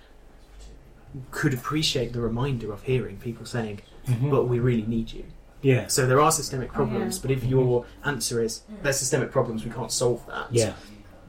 [1.31, 4.29] could appreciate the reminder of hearing people saying, Mhm.
[4.29, 5.25] "But we really need you."
[5.61, 5.87] Yeah.
[5.87, 7.21] So there are systemic problems, yeah.
[7.21, 10.47] but if your answer is there's systemic problems, we can't solve that.
[10.51, 10.73] Yeah.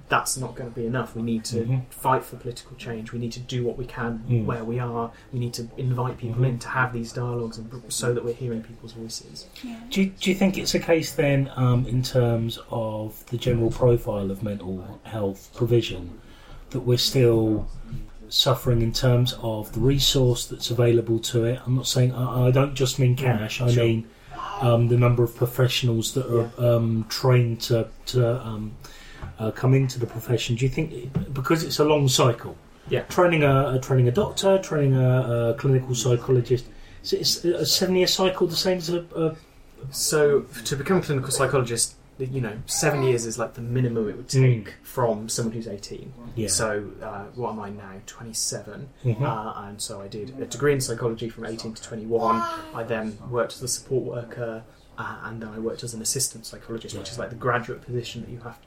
[0.09, 1.15] that's not going to be enough.
[1.15, 1.83] We need to Mhm.
[1.91, 3.13] fight for political change.
[3.13, 4.45] We need to do what we can Mm.
[4.45, 5.13] where we are.
[5.33, 8.61] We need to invite people in to have these dialogues and so that we're hearing
[8.61, 9.47] people's voices.
[9.89, 13.71] Do you, do you think it's a case then, um, in terms of the general
[13.71, 16.19] profile of mental health provision,
[16.71, 17.69] that we're still
[18.29, 21.61] suffering in terms of the resource that's available to it?
[21.65, 23.61] I'm not saying I, I don't just mean cash.
[23.61, 23.85] I sure.
[23.85, 24.09] mean
[24.61, 28.73] um, the number of professionals that are um, trained to to um,
[29.39, 30.57] uh, come into the profession.
[30.57, 32.57] Do you think because it's a long cycle?
[32.89, 33.03] Yeah.
[33.03, 36.67] Training a, a training a doctor, training a, a clinical psychologist.
[37.03, 39.37] Is, it- is a seven year cycle the same as a, a
[39.91, 41.95] So to become a clinical psychologist,
[42.27, 44.73] you know, seven years is like the minimum it would take Mm.
[44.83, 46.13] from someone who's 18.
[46.37, 46.49] yeah?
[46.49, 48.01] So uh, what am I now?
[48.07, 48.89] 27.
[49.05, 49.23] Mhm.
[49.23, 52.37] Uh, and so I did a degree in psychology from 18 to 21.
[52.75, 54.65] I then worked as a support worker,
[54.99, 58.21] uh, and then I worked as an assistant psychologist, which is like the graduate position
[58.23, 58.59] that you have.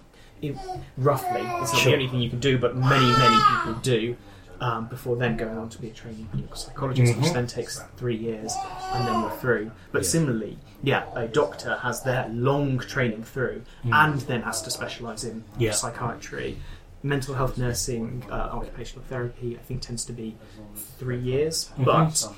[0.41, 0.59] In,
[0.97, 1.91] roughly, it's not Sure.
[1.91, 4.15] the only thing you can do, but many, many people do.
[4.63, 7.33] Um, before then going on to be a trainee clinical psychologist, which Mhm.
[7.33, 8.55] then takes three years,
[8.93, 9.71] and then we're through.
[9.91, 10.07] But Yeah.
[10.07, 15.43] similarly, yeah, a doctor has their long training through, and then has to specialise in
[15.57, 15.71] Yeah.
[15.73, 16.59] psychiatry.
[17.05, 20.37] Mental health nursing, uh, occupational therapy, I think tends to be
[20.97, 21.83] three years, Mhm.
[21.83, 22.33] but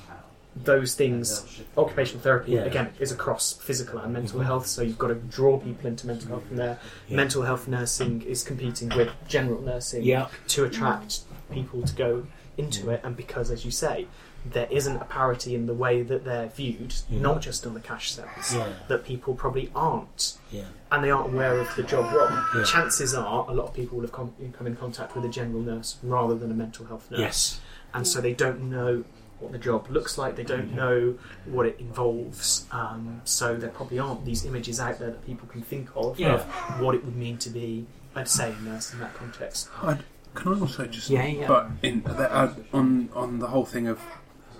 [0.56, 2.62] those things, occupational therapy Yeah.
[2.62, 4.46] again is across physical and mental Mhm.
[4.46, 6.80] health, so you've got to draw people into mental health from there.
[7.08, 7.18] Yeah.
[7.18, 10.28] Mental health nursing is competing with general nursing Yeah.
[10.50, 14.08] to attract people to go into it, and because, as you say,
[14.46, 18.12] there isn't a parity in the way that they're viewed, not just on the cash
[18.14, 18.68] sales, Yeah.
[18.88, 20.66] that people probably aren't Yeah.
[20.92, 22.30] and they aren't aware of the job role.
[22.56, 22.64] Yeah.
[22.64, 25.62] Chances are a lot of people will have come, come in contact with a general
[25.62, 27.20] nurse rather than a mental health nurse.
[27.20, 27.60] Yes.
[27.94, 29.04] And so they don't know
[29.40, 30.76] what the job looks like, they don't Mm-hmm.
[30.78, 32.66] know what it involves.
[32.72, 36.36] Um, so there probably aren't these images out there that people can think of Yeah.
[36.36, 36.44] of
[36.82, 39.70] what it would mean to be, I'd say, a nurse in that context.
[39.84, 41.48] I'd, can I also just Yeah, yeah.
[41.48, 44.00] but in that, uh, on on the whole thing of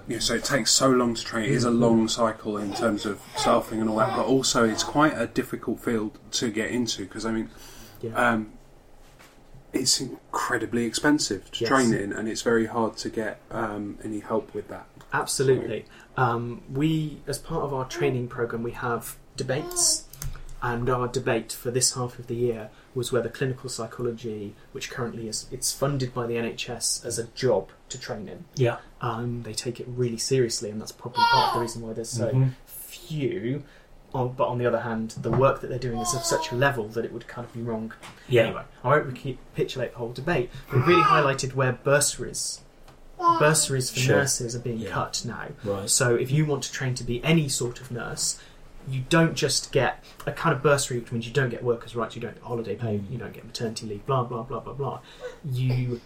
[0.08, 1.46] you know, so it takes so long to train.
[1.46, 4.84] It is a long cycle in terms of staffing and all that, but also it's
[4.84, 7.50] quite a difficult field to get into because I mean,
[8.02, 8.12] Yeah.
[8.14, 8.54] um,
[9.76, 11.70] it's incredibly expensive to Yes.
[11.70, 14.88] train in, and it's very hard to get um, any help with that.
[15.14, 15.86] Absolutely.
[16.18, 20.06] Um, we, as part of our training program, we have debates,
[20.62, 25.28] and our debate for this half of the year was whether clinical psychology, which currently
[25.28, 28.78] is it's funded by the NHS as a job to train in, Yeah.
[29.02, 32.10] um, they take it really seriously, and that's probably part of the reason why there's
[32.10, 32.52] so Mhm.
[32.66, 33.64] few.
[34.16, 36.56] On, but on the other hand, the work that they're doing is of such a
[36.56, 37.94] level that it would kind of be wrong
[38.30, 38.44] Yeah.
[38.44, 42.62] Anyway, I won't recapitulate the whole debate, but it really highlighted where bursaries,
[43.40, 44.16] bursaries for Sure.
[44.18, 44.92] nurses are being Yeah.
[44.92, 45.48] cut now.
[45.64, 45.90] Right.
[45.90, 48.40] So if you want to train to be any sort of nurse,
[48.88, 52.16] you don't just get a kind of bursary, which means you don't get workers' rights,
[52.16, 53.12] you don't get holiday pay, mm.
[53.12, 55.00] you don't get maternity leave, blah blah blah blah blah.
[55.44, 56.00] You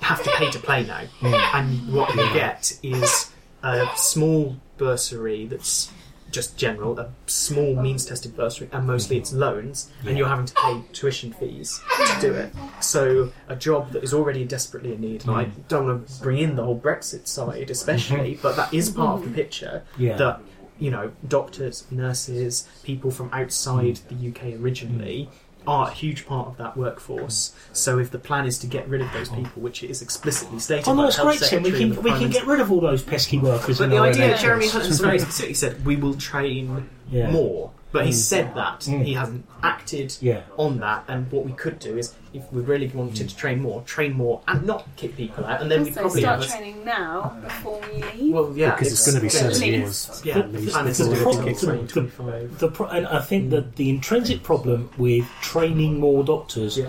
[0.00, 1.54] have to pay to play now, mm.
[1.54, 3.30] and what you get is
[3.62, 5.90] a small bursary that's
[6.30, 10.54] just general, a small means tested bursary, and mostly it's loans, and you're having to
[10.54, 12.52] pay tuition fees to do it.
[12.80, 15.68] So a job that is already desperately in need, and I mm.
[15.68, 19.24] don't want to bring in the whole Brexit side, especially, but that is part of
[19.24, 19.34] the mm.
[19.34, 20.16] picture Yeah.
[20.16, 20.40] that
[20.78, 24.08] you know doctors, nurses, people from outside mm.
[24.08, 25.28] the UK originally
[25.66, 27.52] are a huge part of that workforce.
[27.72, 30.58] So if the plan is to get rid of those people, which it is explicitly
[30.58, 31.62] stated, Oh no, it's great, Tim.
[31.62, 33.78] We can we can get rid of all those pesky workers.
[33.78, 34.40] But the idea, NHS.
[34.40, 37.30] Jeremy Hunt's very specifically said, we will train Yeah.
[37.30, 37.70] more.
[37.92, 38.14] But he Mm.
[38.14, 38.80] said that.
[38.80, 39.04] Mm.
[39.04, 40.42] He hasn't acted Yeah.
[40.56, 41.04] on that.
[41.08, 44.42] And what we could do is, if we really wanted to train more, train more
[44.46, 45.60] and not kick people out.
[45.60, 48.32] And then we'd Also probably start have a- training now before we leave.
[48.34, 48.70] Well, yeah.
[48.76, 49.62] because it's going to be seven Please.
[49.64, 50.22] years.
[50.24, 51.86] Yeah, at the least plan is before to it can till get through.
[51.88, 52.58] 2025.
[52.60, 56.86] The pro- and I think that the intrinsic problem with training more doctors Yeah.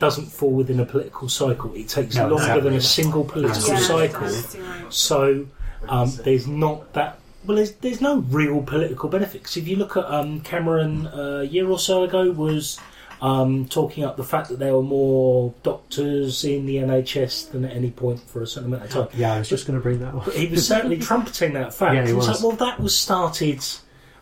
[0.00, 1.72] doesn't fall within a political cycle.
[1.74, 2.62] It takes No, longer exactly.
[2.62, 4.26] than a single political Yeah, cycle.
[4.26, 4.92] that's right.
[4.92, 5.46] So
[5.88, 7.18] um, there's not that.
[7.44, 9.56] Well, there's, there's no real political benefits.
[9.56, 12.78] If you look at um, Cameron uh, a year or so ago was
[13.20, 17.76] um, talking up the fact that there were more doctors in the NHS than at
[17.76, 19.08] any point for a certain amount of time.
[19.14, 20.30] Yeah, I was just going to bring that up.
[20.32, 21.94] He was certainly trumpeting that fact.
[21.94, 22.28] Yeah, he was.
[22.28, 23.64] like, well, that was started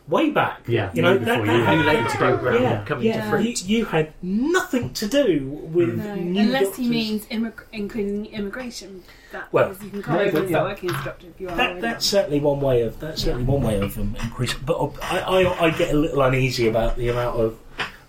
[0.09, 0.63] way back.
[0.67, 1.63] Yeah, you know, that, before that you.
[1.65, 3.19] had- New labour programme yeah, coming yeah.
[3.21, 3.65] to You, fruit.
[3.65, 6.77] you had nothing to do with No, new unless doctors.
[6.79, 9.03] he means immig- including immigration.
[9.33, 10.57] That Well, you can come over and yeah.
[10.57, 11.57] start working as a doctor if you are.
[11.57, 12.21] That, that's done.
[12.21, 14.61] certainly one way of that's certainly one way of um, increasing.
[14.67, 17.59] But uh, I, I, I get a little uneasy about the amount of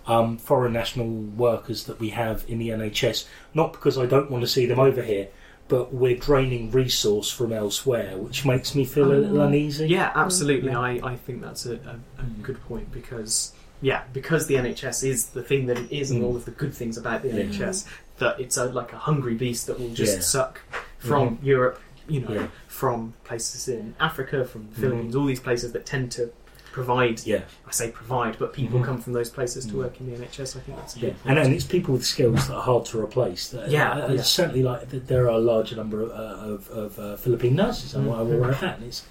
[0.06, 3.26] um, foreign national workers that we have in the NHS.
[3.54, 5.28] Not because I don't want to see them over here,
[5.72, 9.88] but we're draining resource from elsewhere, which makes me feel a little uneasy.
[9.88, 10.70] Yeah, absolutely.
[10.70, 15.28] I, I think that's a, a, a good point because yeah, because the NHS is
[15.28, 16.26] the thing that it is, and Mm.
[16.26, 17.44] all of the good things about the Yeah.
[17.44, 17.86] NHS,
[18.18, 20.20] that it's a, like a hungry beast that will just Yeah.
[20.20, 20.60] suck
[20.98, 22.46] from Europe, you know, Yeah.
[22.68, 24.80] from places in Africa, from the Mhm.
[24.82, 26.30] Philippines, all these places that tend to
[26.72, 27.24] provide.
[27.24, 27.42] Yeah.
[27.68, 28.84] I say provide, but people Mhm.
[28.84, 29.76] come from those places to Mm.
[29.76, 30.56] work in the NHS.
[30.56, 33.00] I think that's a Yeah, and, and it's people with skills that are hard to
[33.00, 33.48] replace.
[33.50, 34.22] That- Yeah, uh, yeah.
[34.22, 36.14] certainly like there are a larger number of, uh,
[36.54, 37.94] of, of uh, Philippine nurses.
[37.94, 38.78] I'm, I'm aware of that.
[38.78, 39.04] And it's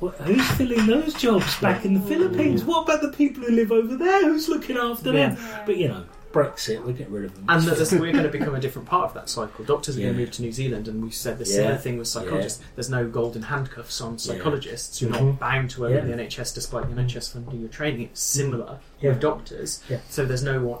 [0.00, 2.64] well, who's filling those jobs back in the Philippines?
[2.64, 4.22] What about the people who live over there?
[4.24, 5.36] Who's looking after them?
[5.66, 7.44] But you know, Brexit, we'll get rid of them.
[7.48, 9.64] And that this- we're going to become a different part of that cycle.
[9.64, 11.54] Doctors are going to move to New Zealand, and we've said the Yeah.
[11.56, 12.62] similar thing with psychologists.
[12.76, 15.00] There's no golden handcuffs on psychologists.
[15.02, 15.24] You're Mhm.
[15.26, 15.96] not bound to work Yeah.
[15.96, 18.02] with the NHS despite the NHS funding your training.
[18.02, 19.10] It's similar Yeah.
[19.10, 19.80] with doctors.
[19.88, 19.98] Yeah.
[20.08, 20.80] So there's no one.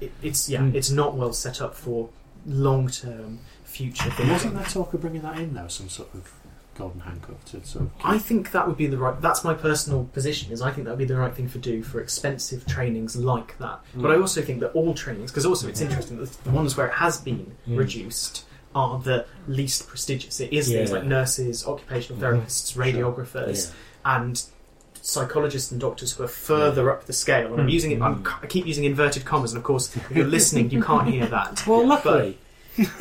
[0.00, 0.74] It, it's yeah, Mm.
[0.74, 2.08] it's not well set up for
[2.46, 6.32] long term future But wasn't there talk of bringing that in though, some sort of
[6.76, 9.20] golden handcuff to sort of I think that would be the right.
[9.20, 10.52] That's my personal position.
[10.52, 13.56] Is I think that would be the right thing to do for expensive trainings like
[13.58, 13.80] that.
[13.94, 16.86] But I also think that all trainings, because also it's interesting that the ones where
[16.86, 17.78] it has been Mm.
[17.78, 20.38] reduced are the least prestigious.
[20.40, 22.24] It is things like nurses, occupational Mhm.
[22.44, 23.70] therapists, radiographers,
[24.04, 24.16] Yeah.
[24.18, 24.42] and
[25.00, 27.52] psychologists and doctors who are further up the scale.
[27.52, 27.72] And I'm Mm.
[27.72, 28.02] using it.
[28.02, 31.26] I'm, I keep using inverted commas, and of course, if you're listening, you can't hear
[31.26, 31.64] that.
[31.66, 32.36] Well, luckily,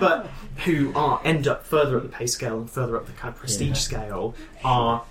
[0.00, 0.28] but
[0.64, 3.40] who are end up further up the pay scale and further up the kind of
[3.40, 3.74] prestige Yeah.
[3.74, 5.04] scale are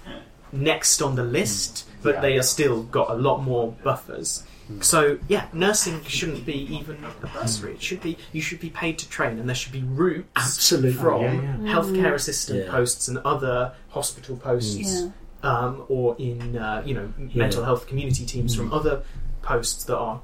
[0.51, 4.43] next on the list, but they are still got a lot more buffers.
[4.81, 7.73] So yeah, nursing shouldn't be even a bursary.
[7.73, 10.93] It should be you should be paid to train, and there should be routes absolutely.
[10.93, 11.31] from Yeah,
[11.63, 11.73] yeah.
[11.75, 12.71] healthcare assistant Yeah.
[12.71, 15.09] posts and other hospital posts, Yeah.
[15.41, 17.27] um, or in uh, you know Yeah.
[17.33, 18.75] mental health community teams from Mm.
[18.75, 19.01] other
[19.41, 20.21] posts that are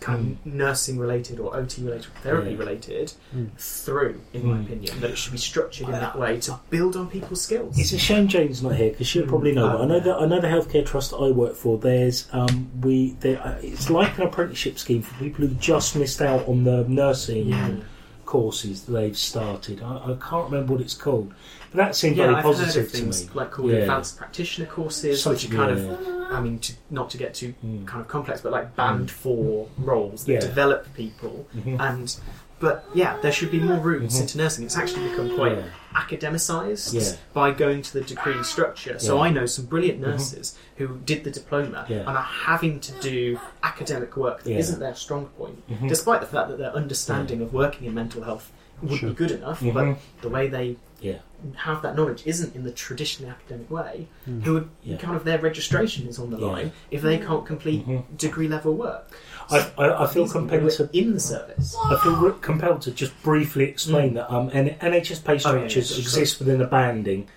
[0.00, 2.56] kind of nursing related or OT related, therapy Yeah.
[2.58, 3.48] related, Mm.
[3.58, 4.64] through, in my Mm.
[4.64, 7.78] opinion, that it should be structured in that way to build on people's skills.
[7.78, 9.68] It's a shame Jane's not here because she'll probably know.
[9.68, 11.78] But I know that I know the healthcare trust that I work for.
[11.78, 16.22] There's um, we there, uh, it's like an apprenticeship scheme for people who just missed
[16.22, 17.70] out on the nursing yeah,
[18.24, 19.82] courses that they've started.
[19.82, 21.32] I, I can't remember what it's called,
[21.70, 22.24] but that seemed yeah.
[22.24, 23.30] very I've heard positive of to me.
[23.34, 23.76] like called Yeah.
[23.78, 25.96] advanced practitioner courses, which are kind yeah.
[26.34, 27.86] I mean, to, not to get too Mm.
[27.86, 30.40] kind of complex, but like band four roles that Yeah.
[30.40, 31.80] develop people Mhm.
[31.80, 32.16] and.
[32.60, 34.20] But yeah, there should be more routes Mhm.
[34.22, 34.64] into nursing.
[34.64, 35.64] It's actually become quite Yeah.
[35.94, 37.16] academicized Yeah.
[37.34, 38.98] by going to the degree structure.
[38.98, 39.20] So.
[39.20, 40.06] I know some brilliant Mhm.
[40.08, 44.94] nurses who did the diploma and are having to do academic work that not their
[44.94, 45.88] strong point, Mhm.
[45.88, 48.50] despite the fact that their understanding of working in mental health
[48.82, 49.10] would Sure.
[49.10, 51.18] be good enough, but the way they Yeah.
[51.56, 54.06] have that knowledge isn't in the traditionally academic way.
[54.26, 54.42] Mm.
[54.44, 54.96] Who would Yeah.
[54.96, 58.04] kind of their registration is on the line if they can't complete Mhm.
[58.16, 59.10] degree level work.
[59.50, 61.76] I, I, I feel compelled to in the service.
[61.84, 65.46] I feel compelled to just briefly explain that um, N- NHS pay Mm.
[65.46, 67.28] Oh, yeah, structures exist within a banding,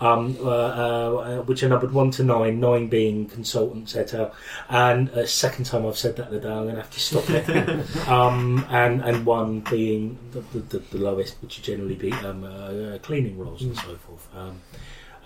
[0.00, 4.34] um, uh, uh, which are numbered one to nine, nine being consultants et al.
[4.68, 8.08] And uh, second time I've said that today, I'm going to have to stop it.
[8.08, 12.48] um, and and one being the, the, the, lowest, which would generally be um, uh,
[12.48, 14.28] uh, cleaning roles and so forth.
[14.36, 14.60] Um,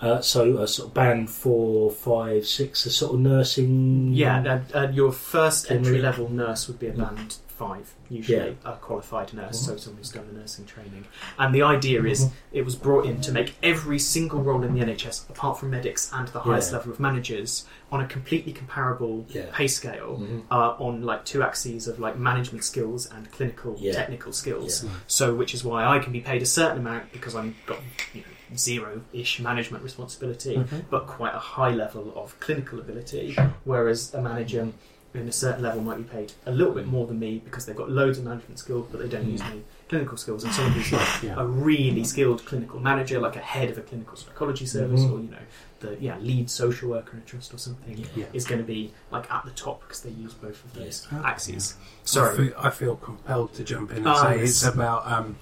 [0.01, 4.13] uh, so sort of band four, five, six, a sort of nursing.
[4.13, 8.71] Yeah, your first entry level nurse would be a band five, usually Yeah.
[8.71, 11.05] a qualified nurse, so someone who's done the nursing training.
[11.37, 12.31] And the idea is Mhm.
[12.51, 16.09] it was brought in to make every single role in the NHS, apart from medics
[16.11, 16.77] and the highest Yeah.
[16.77, 19.45] level of managers, on a completely comparable Yeah.
[19.53, 20.17] pay scale.
[20.21, 20.41] Mhm.
[20.49, 24.89] Uh, on like two axes of like management skills and clinical technical skills, Yeah.
[25.07, 27.79] so which is why I can be paid a certain amount because I'm got
[28.13, 30.85] you know zero-ish management responsibility, Mhm.
[30.89, 33.37] but quite a high level of clinical ability.
[33.65, 34.69] Whereas a manager
[35.13, 37.75] in a certain level might be paid a little bit more than me because they've
[37.75, 40.43] got loads of management skills, but they don't use any clinical skills.
[40.45, 41.35] And someone who's like Yeah.
[41.37, 45.11] a really skilled clinical manager, like a head of a clinical psychology service, Mhm.
[45.11, 45.37] or you know,
[45.81, 48.25] the yeah lead social worker in a trust or something, Yeah.
[48.31, 51.21] is going to be like at the top because they use both of those Yeah.
[51.25, 51.75] axes.
[51.77, 52.37] I Sorry.
[52.37, 54.49] feel, I feel compelled to jump in and Ah, say yes.
[54.49, 55.35] it's about um,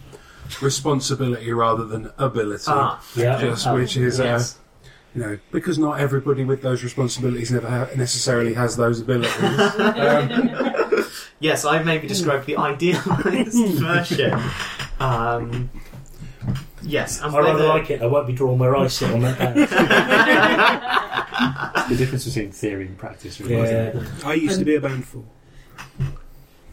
[0.62, 2.64] responsibility rather than ability.
[2.68, 3.40] Ah, Yeah.
[3.40, 4.56] Just which is, yes.
[4.56, 4.58] uh,
[5.16, 9.34] you know, because not everybody with those responsibilities never ha- necessarily has those abilities.
[9.80, 11.00] um,
[11.42, 14.38] Yes, I've maybe described the idealised version.
[15.00, 15.70] Um,
[16.82, 18.02] yes, and I rather whether- like it.
[18.02, 19.70] I won't be drawn where I sit on that bench.
[21.90, 23.56] the difference between theory and practice, really.
[23.72, 24.06] yeah.
[24.26, 25.24] I used to be a band four.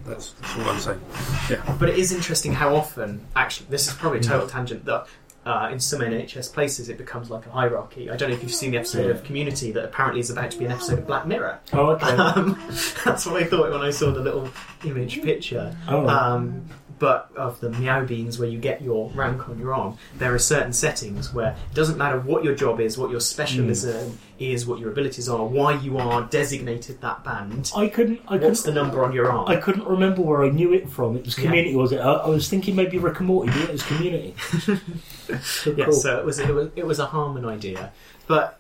[0.05, 1.01] That's, that's all I'm saying.
[1.49, 1.77] Yeah.
[1.79, 5.07] But it is interesting how often, actually, this is probably a total tangent, that
[5.47, 8.11] uh, in some NHS places it becomes like a hierarchy.
[8.11, 10.59] I don't know if you've seen the episode of Community that apparently is about to
[10.59, 11.61] be an episode of Black Mirror.
[11.73, 12.07] Oh, okay.
[12.17, 12.61] Um,
[13.05, 14.49] that's what I thought when I saw the little
[14.85, 15.75] image picture.
[15.89, 16.07] Oh.
[16.09, 16.67] Um,
[16.99, 20.39] but of the meow beans where you get your rank on your arm, there are
[20.39, 24.81] certain settings where it doesn't matter what your job is, what your specialism is, what
[24.81, 27.71] your abilities are, why you are designated that band.
[27.77, 28.21] I couldn't.
[28.29, 28.75] I What's couldn't.
[28.75, 29.47] the number on your arm?
[29.47, 31.17] I couldn't remember where I knew it from.
[31.19, 31.45] It was Yeah.
[31.45, 31.99] Community, was it?
[31.99, 34.35] I, I was thinking maybe Rick and Morty, but it was Community.
[35.43, 35.95] So Yeah, cool.
[35.95, 37.93] so it was, it was it was a Harmon idea,
[38.27, 38.59] but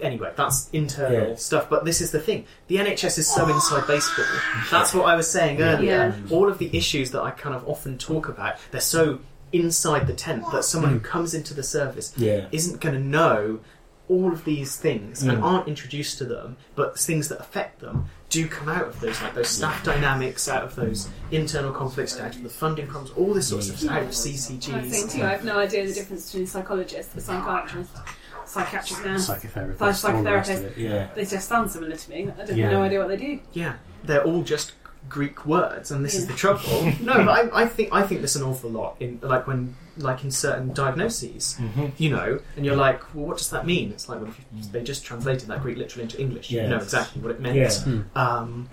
[0.00, 1.34] anyway, that's internal Yeah.
[1.36, 1.68] stuff.
[1.68, 4.26] But this is the thing: the NHS is so inside baseball.
[4.70, 6.14] That's what I was saying earlier.
[6.30, 9.20] All of the issues that I kind of often talk about, they're so
[9.52, 11.04] inside the tent that someone who mm.
[11.04, 12.46] comes into the service yeah.
[12.50, 13.60] isn't going to know
[14.08, 15.42] all of these things and Mm.
[15.42, 19.34] aren't introduced to them, but things that affect them do come out of those, like
[19.34, 23.48] those staff dynamics, out of those internal conflicts, out of the funding problems, all this
[23.48, 24.74] sort of stuff, out of CCGs.
[24.74, 25.12] I think CCGs.
[25.14, 25.22] too.
[25.24, 27.90] I have no idea the difference between a psychologist, a psychiatrist,
[28.44, 29.28] psychiatric nurse.
[29.28, 30.76] Psychotherapist, Psych- all the psychotherapist.
[30.76, 31.08] Yeah.
[31.14, 32.28] They just sound similar to me.
[32.36, 32.70] I have Yeah.
[32.70, 33.40] no idea what they do.
[33.52, 34.72] Yeah, they're all just
[35.08, 36.92] Greek words, and this is the trouble.
[37.00, 40.22] no, but I, I think I think there's an awful lot in like when like
[40.24, 41.92] in certain diagnoses, Mhm.
[41.98, 43.90] you know, and you're like, well, what does that mean?
[43.92, 46.50] It's like well, if you, they just translated that Greek literally into English.
[46.50, 47.56] You know exactly what it meant.
[47.56, 47.70] Yeah.
[47.70, 48.00] Hmm.
[48.14, 48.68] Um,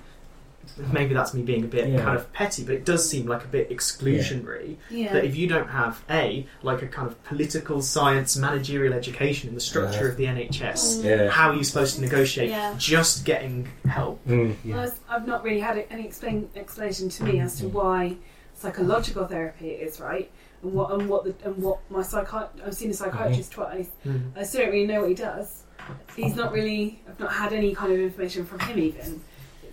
[0.91, 2.01] maybe that's me being a bit Yeah.
[2.01, 4.77] kind of petty, but it does seem like a bit exclusionary.
[4.89, 5.13] Yeah.
[5.13, 9.55] That if you don't have a like a kind of political science managerial education in
[9.55, 10.09] the structure Yeah.
[10.11, 11.29] of the NHS, Yeah.
[11.29, 12.73] how are you supposed to negotiate Yeah.
[12.77, 14.25] just getting help?
[14.27, 14.55] Mm.
[14.65, 18.17] Well, I've not really had any explain, explanation to me as to why
[18.55, 20.31] psychological therapy is right,
[20.63, 23.89] and what and what the, and what my psychi- I've seen a psychiatrist twice.
[24.05, 24.31] Mhm.
[24.35, 25.63] I still don't really know what he does.
[26.15, 27.01] He's not really.
[27.07, 29.21] I've not had any kind of information from him even.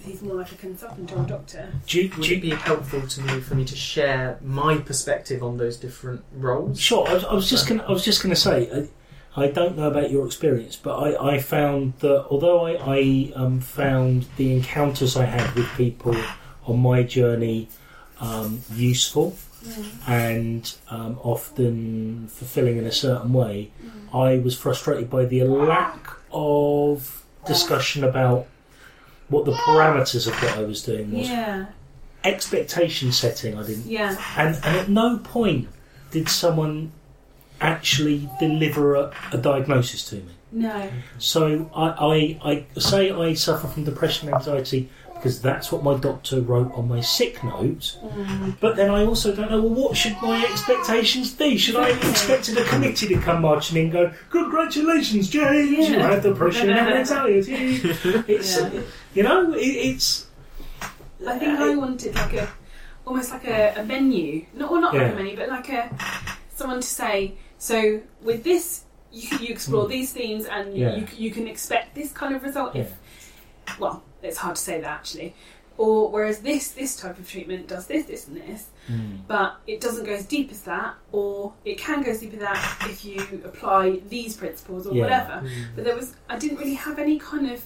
[0.00, 1.70] He's more like a consultant or a doctor.
[1.86, 4.78] Do you, Would do it you, be helpful to me for me to share my
[4.78, 6.80] perspective on those different roles?
[6.80, 7.06] Sure.
[7.06, 7.84] I was, I was just gonna.
[7.84, 8.88] I was just gonna say.
[9.36, 13.32] I, I don't know about your experience, but I, I found that although I, I
[13.36, 16.16] um, found the encounters I had with people
[16.66, 17.68] on my journey
[18.20, 19.36] um, useful
[20.06, 23.70] and um, often fulfilling in a certain way,
[24.12, 28.46] I was frustrated by the lack of discussion about
[29.28, 31.28] what the parameters of what I was doing was.
[31.28, 31.66] Yeah,
[32.24, 35.68] Expectation setting, I didn't yeah, and, and at no point
[36.10, 36.92] did someone
[37.60, 40.32] actually deliver a, a diagnosis to me.
[40.52, 44.90] no, So I, I, I say I suffer from depression and anxiety
[45.20, 47.98] because that's what my doctor wrote on my sick note.
[48.58, 51.58] But then I also don't know, well, what should my expectations be?
[51.58, 55.96] Should I have expected a committee to come marching in and go, congratulations, James, you
[55.96, 56.08] Yeah.
[56.10, 57.80] had depression and anxiety.
[58.26, 58.80] It's, Yeah.
[59.12, 60.26] you know, it, it's...
[61.26, 62.48] I think I wanted like a
[63.06, 65.90] almost like a, a menu, not well, not like a menu, but like a
[66.54, 67.34] someone to say.
[67.58, 70.78] So with this, you you explore these themes, and Mm.
[70.78, 70.96] Yeah.
[70.96, 72.74] you you can expect this kind of result.
[72.74, 72.82] Yeah.
[72.84, 75.34] If well, it's hard to say that actually.
[75.78, 79.20] Or whereas this this type of treatment does this, this, and this, Mm.
[79.28, 82.40] but it doesn't go as deep as that, or it can go as deep as
[82.40, 85.02] that if you apply these principles or Yeah.
[85.04, 85.48] whatever.
[85.74, 87.62] But there was I didn't really have any kind of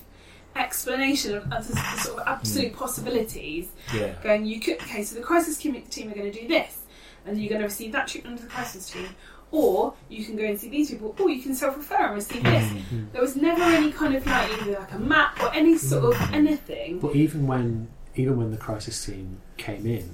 [0.57, 2.77] explanation of, of the, the sort of absolute Mm.
[2.77, 4.15] possibilities Yeah.
[4.23, 6.79] going you could okay so the crisis team are going to do this
[7.27, 9.07] and you're going to receive that treatment under the crisis team
[9.51, 12.65] or you can go and see these people or you can self-refer and receive this
[12.73, 13.13] Mm.
[13.13, 16.21] there was never any kind of like either like a map or any sort of
[16.35, 20.11] anything But even when even when the crisis team came in,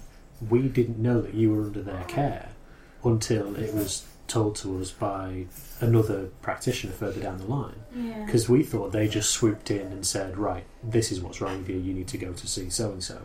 [0.48, 2.48] we didn't know that you were under their care
[3.04, 5.44] until it was told to us by
[5.80, 7.74] another practitioner further down the line.
[7.94, 11.58] yeah Because we thought they just swooped in and said, "Right, this is what's wrong
[11.58, 11.76] with you.
[11.78, 13.18] You need to go to see so and so."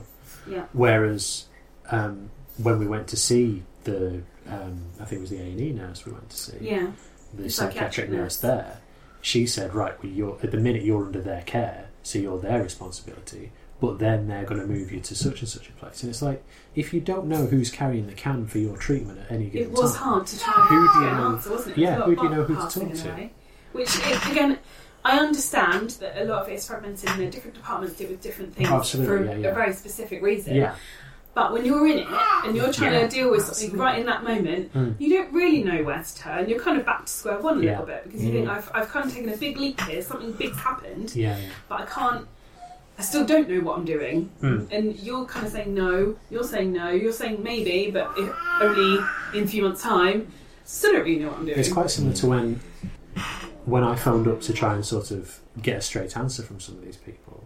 [0.48, 1.46] yeah Whereas
[1.92, 5.60] um, when we went to see the, um, I think it was the A and
[5.62, 6.88] E nurse we went to see, yeah
[7.34, 7.74] the Psychiatric
[8.08, 8.38] psychiatric nurse.
[8.38, 8.80] there,
[9.22, 12.62] she said, "Right, well, you're at the minute you're under their care, so you're their
[12.64, 16.10] responsibility." But then they're going to move you to such and such a place, and
[16.10, 16.42] it's like
[16.76, 19.78] if you don't know who's carrying the can for your treatment at any given time,
[19.80, 22.00] it was time, hard to try Who do you know- answer wasn't it yeah, It
[22.00, 23.30] was a who do you know who to talk to?
[23.74, 23.98] which
[24.32, 24.60] again
[25.04, 28.10] I understand that a lot of it is fragmented and there are different departments deal
[28.10, 29.48] with different things Absolutely, for yeah, yeah.
[29.50, 30.76] a very specific reason yeah,
[31.36, 32.08] But when you're in it
[32.46, 34.96] and you're trying Yeah, to deal with something right in that moment, Mm.
[35.00, 36.48] you don't really know where to turn.
[36.50, 37.72] You're kind of back to square one a Yeah.
[37.72, 40.02] little bit because you think I've, I've kind of taken a big leap here.
[40.02, 41.50] Something big's happened, yeah, yeah.
[41.70, 42.26] but I can't.
[42.98, 44.30] I still don't know what I'm doing.
[44.42, 44.72] Mm.
[44.72, 46.16] And you're kind of saying no.
[46.32, 46.90] You're saying no.
[46.92, 50.32] You're saying maybe, but if only in a few months' time.
[50.64, 51.60] Still don't really know what I'm doing.
[51.60, 52.60] It's quite similar to when
[53.66, 56.76] when I phoned up to try and sort of get a straight answer from some
[56.78, 57.45] of these people,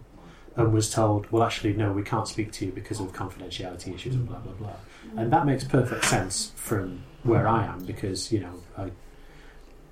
[0.56, 4.14] and was told, "Well, actually, no, we can't speak to you because of confidentiality issues
[4.14, 4.76] and blah blah blah."
[5.16, 8.90] And that makes perfect sense from where I am because you know, I,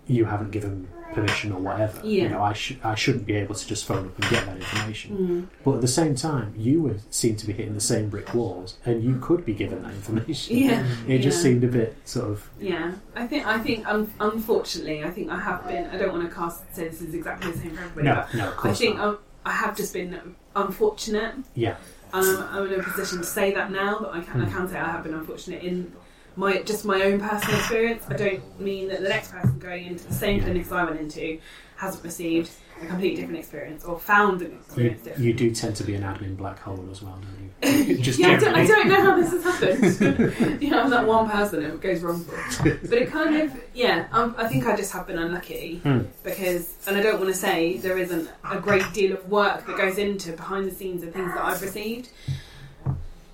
[0.07, 2.07] you haven't given permission or whatever.
[2.07, 4.57] You know, I should I shouldn't be able to just phone up and get that
[4.57, 5.17] information.
[5.17, 5.65] Mm.
[5.65, 8.79] But at the same time, you were seem to be hitting the same brick walls,
[8.85, 10.57] and you could be given that information.
[10.57, 10.87] Yeah.
[11.09, 15.11] It just seemed a bit sort of Yeah, I think I think um, unfortunately I
[15.11, 15.87] think I have been.
[15.91, 18.09] I don't want to cast say this is exactly the same for everybody.
[18.09, 19.21] no, but no, of I think not.
[19.45, 20.37] I have just been
[20.67, 21.35] unfortunate.
[21.55, 21.77] Yeah,
[22.13, 24.41] Um, I'm in a position to say that now but I can.
[24.43, 24.57] I Hmm.
[24.57, 25.93] can say I have been unfortunate in
[26.37, 28.05] my just my own personal experience.
[28.09, 31.39] I don't mean that the next person going into the same clinics I went into
[31.77, 32.51] hasn't received
[32.83, 35.19] a completely different experience or found an you, different.
[35.19, 37.19] you do tend to be an admin black hole as well,
[37.63, 37.99] don't you?
[38.03, 40.63] just yeah, I don't, I don't know how this has happened.
[40.63, 42.65] you know, I'm that one person it goes wrong for.
[42.65, 46.03] But it kind of, yeah, um, I think I just have been unlucky Hmm.
[46.25, 49.77] because, and I don't want to say there isn't a great deal of work that
[49.77, 52.11] goes into behind the scenes of things that I've received,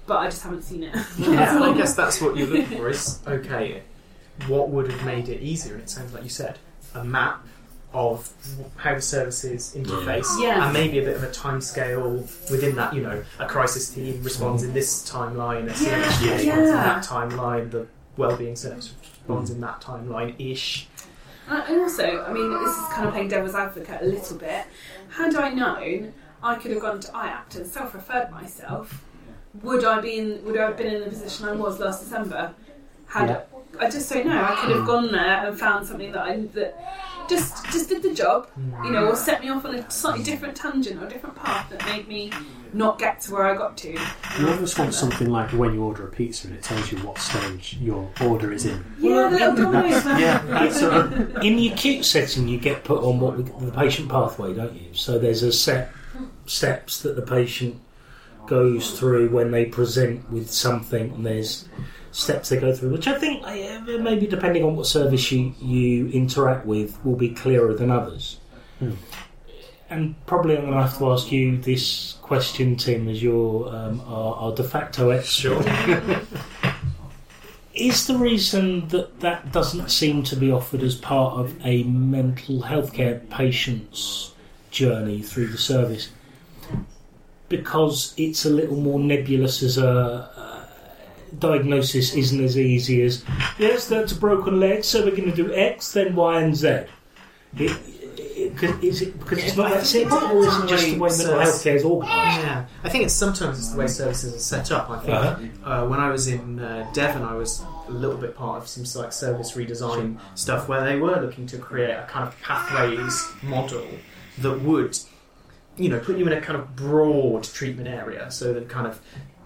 [0.07, 0.95] but I just haven't seen it.
[1.19, 3.83] Yeah, and I guess that's what you're looking for is okay,
[4.47, 5.75] what would have made it easier?
[5.75, 6.59] And it sounds like you said
[6.95, 7.45] a map
[7.93, 8.29] of
[8.77, 10.65] how the services interface Yeah.
[10.65, 14.65] and maybe a bit of a timescale within that, you know, a crisis team responds
[14.65, 16.65] in this timeline, a Yeah, responds in yeah.
[16.65, 17.87] that timeline, the
[18.17, 20.89] wellbeing service responds in that timeline ish.
[21.49, 24.65] Uh, And also, I mean, this is kind of playing devil's advocate a little bit.
[25.11, 29.05] Had I known, I could have gone to IAPT and self-referred myself.
[29.63, 30.45] Would I be in?
[30.45, 32.55] Would I have been in the position I was last December?
[33.07, 33.41] Had Yeah.
[33.79, 34.43] I just don't know.
[34.43, 38.15] I could have gone there and found something that I that just just did the
[38.15, 38.49] job,
[38.85, 41.71] you know, or set me off on a slightly different tangent or a different path
[41.71, 42.31] that made me
[42.73, 43.93] not get to where I got to.
[43.93, 47.19] You almost want something like when you order a pizza and it tells you what
[47.19, 48.85] stage your order is in.
[48.99, 49.73] Yeah, the little
[50.19, 50.95] Yeah, that's uh, sort
[51.37, 54.75] of, in the acute setting, you get put on what we, the patient pathway, don't
[54.75, 54.93] you?
[54.93, 55.93] So there's a set
[56.47, 57.81] steps that the patient
[58.47, 61.69] goes through when they present with something, and there's
[62.15, 66.09] steps they go through, which I think uh, maybe depending on what service you, you
[66.09, 68.39] interact with will be clearer than others.
[68.79, 68.93] Hmm.
[69.91, 74.01] And probably I'm going to have to ask you this question, Tim, as you're um,
[74.07, 75.63] our, our de facto expert.
[75.63, 76.21] Sure.
[77.75, 82.63] Is the reason that that doesn't seem to be offered as part of a mental
[82.63, 84.33] health care patient's
[84.71, 86.11] journey through the service
[87.49, 89.89] because it's a little more nebulous as a
[90.37, 90.65] uh,
[91.39, 93.25] diagnosis isn't as easy as
[93.59, 96.85] yes that's a broken leg so we're going to do X then Y and Z
[97.57, 101.39] it, is it because it's not that simple or is it just the way mental
[101.41, 104.71] health care is organised Yeah, I think it's sometimes it's the way services are set
[104.73, 104.91] up.
[104.91, 105.85] I think Uh-huh.
[105.85, 108.85] uh, when I was in uh, Devon, I was a little bit part of some
[109.01, 113.87] like service redesign stuff where they were looking to create a kind of pathways model
[114.39, 114.99] that would,
[115.77, 118.31] you know, put you in a kind of broad treatment area.
[118.31, 119.01] So that kind of,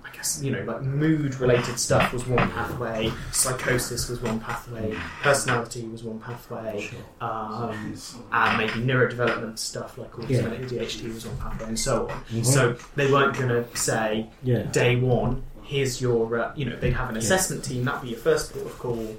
[0.04, 4.94] I guess, you know, like mood related stuff was one pathway, psychosis was one pathway,
[5.22, 7.94] personality was one pathway, um,
[8.32, 10.38] and maybe neurodevelopment stuff like autism Yeah.
[10.48, 12.20] and ADHD was one pathway, and so on.
[12.30, 12.44] Mhm.
[12.46, 16.94] So they weren't going to say yeah day one, here's your, uh, you know, they'd
[16.94, 19.16] have an assessment team, that'd be your first port of call.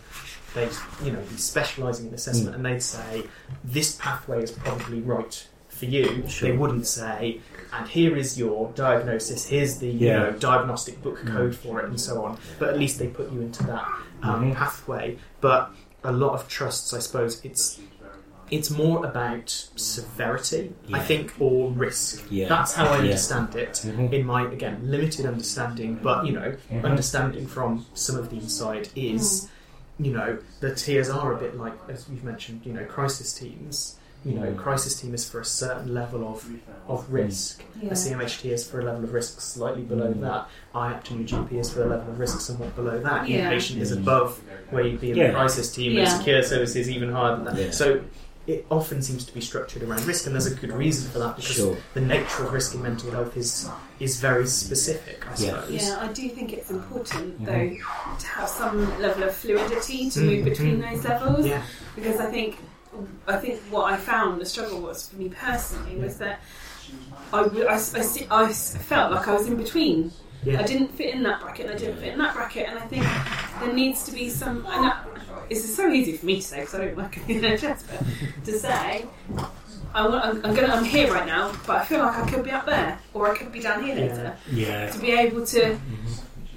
[0.56, 0.72] They'd,
[1.06, 2.56] you know, be specialising in assessment, Mm.
[2.56, 3.24] and they'd say
[3.64, 5.48] this pathway is probably right
[5.80, 6.28] for you.
[6.28, 6.50] Sure.
[6.52, 7.40] They wouldn't say,
[7.74, 9.46] and here is your diagnosis.
[9.48, 11.32] Here's the you know diagnostic book Mm.
[11.36, 12.38] code for it, and so on.
[12.60, 13.86] But at least they put you into that
[14.22, 14.56] um, Mhm.
[14.56, 15.18] pathway.
[15.40, 15.72] But
[16.04, 17.80] a lot of trusts, I suppose, it's
[18.52, 22.26] it's more about severity, I think, or risk.
[22.32, 22.48] Yeah.
[22.50, 23.02] That's how I Yeah.
[23.04, 24.12] understand it Mhm.
[24.12, 26.84] in my again limited understanding, but you know, Mhm.
[26.84, 29.48] understanding from some of the inside is,
[30.00, 33.98] you know, the tiers are a bit like as you've mentioned, you know, crisis teams.
[34.26, 36.46] You know, crisis team is for a certain level of
[36.90, 37.64] of risk.
[37.82, 37.90] Yeah.
[37.92, 40.22] A CMHT is for a level of risk slightly below Mm.
[40.22, 40.48] that.
[40.76, 43.30] IAPT and UGP is for a level of risk somewhat below that.
[43.30, 43.50] Yeah.
[43.50, 44.00] Inpatient is Mm.
[44.02, 44.40] above
[44.72, 45.28] where you'd be in Yeah.
[45.28, 46.18] the crisis team, and Yeah.
[46.18, 47.56] secure services even higher than that.
[47.58, 47.72] Yeah.
[47.72, 48.02] So
[48.48, 51.36] it often seems to be structured around risk, and there's a good reason for that
[51.38, 51.78] because Sure.
[51.94, 53.70] the nature of risk in mental health is
[54.02, 55.70] is very specific, I suppose.
[55.72, 57.46] Yeah, I do think it's important Mhm.
[57.46, 61.62] though to have some level of fluidity to Mm, move between those levels Yeah.
[61.96, 62.58] because I think
[63.28, 66.42] I think what I found the struggle was for me personally was that
[67.34, 70.12] I see- I s- felt like I was in between.
[70.44, 70.60] Yeah.
[70.60, 72.84] I didn't fit in that bracket and I didn't fit in that bracket, and I
[72.88, 73.04] think
[73.60, 74.66] there needs to be some.
[74.68, 75.06] And that,
[75.50, 78.46] it's so easy for me to say because I don't work in the NHS, but
[78.46, 79.06] to say.
[79.92, 80.68] I I'm gonna.
[80.68, 83.36] I'm here right now, but I feel like I could be up there, or I
[83.38, 85.80] could be down here later yeah to be able to a-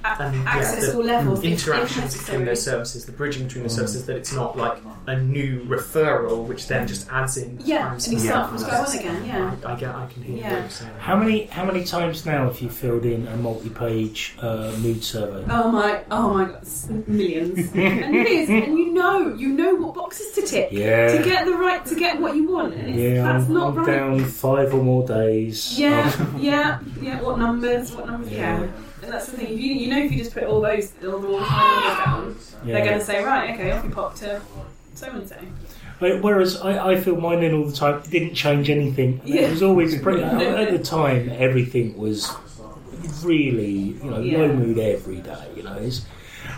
[0.04, 1.38] And, yeah, access the all levels.
[1.40, 2.44] if- if interactions between necessary.
[2.44, 6.66] those services, the bridging between the services, that it's not like a new referral which
[6.68, 7.58] then just adds in.
[7.64, 9.24] Yeah, time and you start from square one again.
[9.24, 9.54] Yeah.
[9.64, 10.52] I, I get, I can hear Yeah.
[10.52, 10.90] what you're saying.
[10.98, 15.44] How many how many times now have you filled in a multi-page uh, mood survey?
[15.50, 17.58] Oh my, oh my god, millions.
[17.74, 21.16] and it is, and you know, you know what boxes to tick Yeah.
[21.16, 22.74] to get the right, to get what you want.
[22.74, 23.86] It's, Yeah, that's I'm, not I'm right.
[23.86, 25.78] down five or more days.
[25.78, 27.20] Yeah, yeah, yeah.
[27.22, 27.92] What numbers?
[27.92, 28.30] What numbers?
[28.32, 28.60] Yeah.
[28.62, 28.66] Yeah.
[29.02, 29.46] And that's the thing.
[29.48, 32.74] If you, you know, if you just put all those, all the all down, yeah.
[32.74, 34.40] they're going to say, right, okay, off you pop to
[34.94, 35.36] so and so.
[35.98, 38.00] Whereas I, I fill mine in all the time.
[38.04, 39.20] It didn't change anything.
[39.24, 39.42] Yeah.
[39.42, 40.22] It was always pretty.
[40.22, 42.30] at the time, everything was
[43.22, 44.38] really you know Yeah.
[44.38, 45.48] low mood every day.
[45.56, 46.04] You know, it's,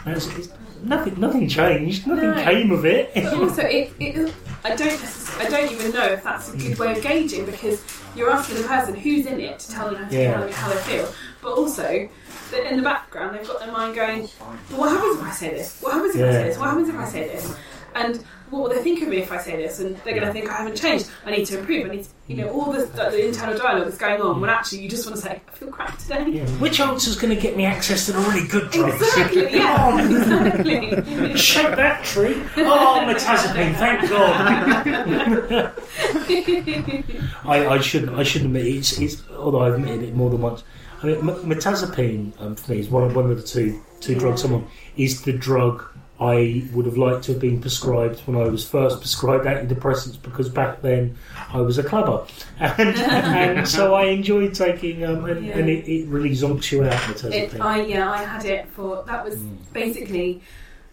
[0.07, 0.49] it's, it's,
[0.83, 2.07] nothing nothing changed.
[2.07, 2.43] Nothing No.
[2.43, 3.13] came of it.
[3.15, 4.35] But also, it, it,
[4.65, 7.83] I don't, I don't even know if that's a good way of gauging because
[8.17, 10.51] you're asking the person who's in it to tell them how, to Yeah.
[10.53, 11.13] how they feel.
[11.43, 12.09] But also,
[12.51, 14.29] the- in the background, they've got their mind going,
[14.71, 15.79] "But what happens if I say this?
[15.81, 16.59] What happens if I say this?
[16.59, 17.55] What happens if I say this?"
[17.97, 19.79] And what will they think of me if I say this?
[19.79, 21.09] And they're going to think I haven't changed.
[21.25, 21.87] I need to improve.
[21.87, 24.41] I need, to, you know, all the, the internal dialogue that's going on.
[24.41, 26.47] When actually, you just want to say, "I feel crap today." Yeah.
[26.59, 29.01] Which answer's going to get me access to the really good drugs?
[29.01, 29.53] Exactly.
[29.53, 30.09] Yeah.
[30.11, 31.37] exactly.
[31.37, 32.43] Shake that tree.
[32.57, 35.73] Oh, mirtazapine, thank God.
[37.45, 40.65] I, I should I shouldn't admit it's, it's although I've admitted it more than once.
[41.05, 44.45] I mean, mirtazapine um, for me is one of one of the two two drugs
[44.45, 44.67] I'm on.
[44.97, 45.85] Is the drug
[46.21, 50.49] I would have liked to have been prescribed when I was first prescribed antidepressants because
[50.49, 51.17] back then
[51.53, 52.25] I was a clubber,
[52.61, 56.93] and, and so I enjoyed taking um, and, and it, it really zonks you out
[56.93, 57.55] mirtazapine.
[57.55, 59.57] It, I yeah, I had it for that was Mm.
[59.73, 60.41] basically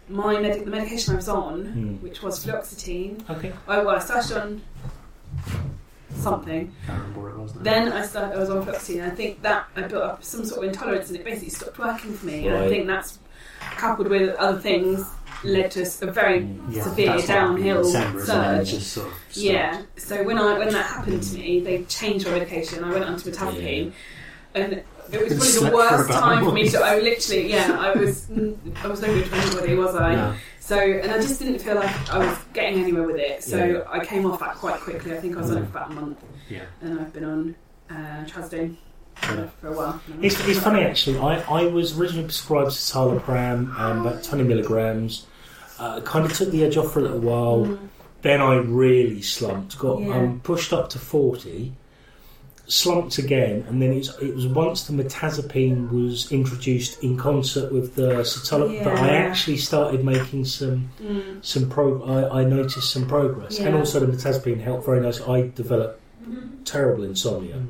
[0.10, 2.02] my med- the medication I was on, Mm.
[2.02, 3.30] which was fluoxetine.
[3.30, 3.54] okay.
[3.68, 4.62] I, well, I started on
[6.16, 6.74] something.
[6.86, 7.62] can't remember what it was now.
[7.64, 8.36] Then I started.
[8.36, 9.04] I was on fluoxetine.
[9.04, 11.80] And I think that I built up some sort of intolerance, and it basically stopped
[11.80, 12.48] working for me.
[12.48, 12.70] And I Right.
[12.70, 13.20] think that's
[13.78, 15.06] coupled with other things
[15.44, 18.44] led to a very yeah, severe that's what happened in downhill December, isn't it?
[18.62, 18.70] It surge.
[18.70, 19.38] just sort of stopped.
[19.38, 19.82] Yeah.
[19.98, 22.84] So when I when that happened to me, they changed my medication.
[22.84, 23.92] I went onto mirtazapine,
[24.54, 26.74] and it was probably Slept the for worst about a time for me month.
[26.74, 26.80] to.
[26.82, 28.30] I literally, yeah, I was
[28.84, 30.16] I was no good to anybody, was I?
[30.16, 30.34] No.
[30.62, 33.44] So and I just didn't feel like I was getting anywhere with it.
[33.44, 33.80] So Yeah.
[33.90, 35.12] I came off that quite quickly.
[35.14, 36.64] I think I was on it for about a month, Yeah.
[36.82, 37.56] and I've been on
[37.90, 38.78] uh, Trazodone
[39.16, 40.02] for, for a while.
[40.22, 41.18] It's, it's funny actually.
[41.18, 45.26] I, I was originally prescribed citalopram, um, about 20 milligrams.
[45.80, 47.66] Uh, kind of took the edge off for a little while.
[47.66, 47.80] Mm.
[48.22, 49.80] Then I really slumped.
[49.80, 50.16] Got Yeah.
[50.16, 51.74] um, pushed up to 40,
[52.72, 57.96] slumped again, and then it's, it was once the mirtazapine was introduced in concert with
[57.96, 61.44] the citalopram that I actually started making some Mm.
[61.44, 62.02] some pro.
[62.04, 65.26] I, I noticed some progress, and also the mirtazapine helped very nicely.
[65.26, 66.00] I developed
[66.64, 67.56] terrible insomnia.
[67.56, 67.68] Mm.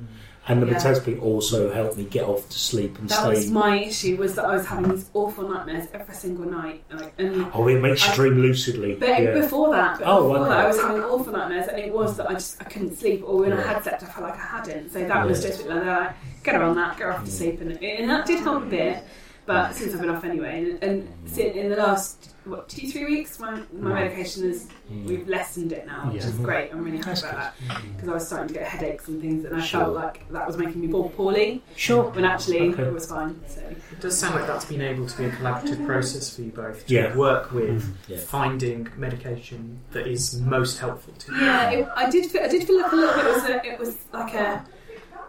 [0.48, 1.20] And the Yeah.
[1.22, 3.30] also helped me get off to sleep and That stay.
[3.30, 7.02] was my issue was that I was having these awful nightmares every single night, and,
[7.02, 8.96] I, and Oh, it makes you dream lucidly.
[9.00, 9.34] But yeah.
[9.34, 10.50] before that, but Oh, before okay.
[10.50, 13.24] that, I was having awful nightmares, and it was that I just I couldn't sleep,
[13.24, 14.92] or when I had slept, I felt like I hadn't.
[14.92, 17.34] So that was just like, like get her on that, get her off to mm.
[17.34, 19.04] sleep, and, and that did help a bit.
[19.52, 23.40] But since I've been off anyway, and, and in the last what two three weeks,
[23.40, 25.06] my my medication is hmm.
[25.06, 26.30] we've lessened it now, which Yeah.
[26.30, 26.72] is great.
[26.72, 29.46] I'm really happy That's about that because I was starting to get headaches and things,
[29.46, 29.82] and I Sure.
[29.82, 32.04] felt like that was making me more poorly Sure.
[32.10, 32.84] when actually Okay.
[32.84, 33.40] it was fine.
[33.48, 36.52] So It does sound like that's been able to be a collaborative process for you
[36.52, 37.16] both to Yeah.
[37.16, 38.14] work with mm-hmm.
[38.14, 38.18] Yeah.
[38.20, 41.42] finding medication that is most helpful to you.
[41.42, 42.26] Yeah, it, I did.
[42.32, 43.26] Feel, I did feel like a little bit.
[43.26, 44.66] It was a, it was like a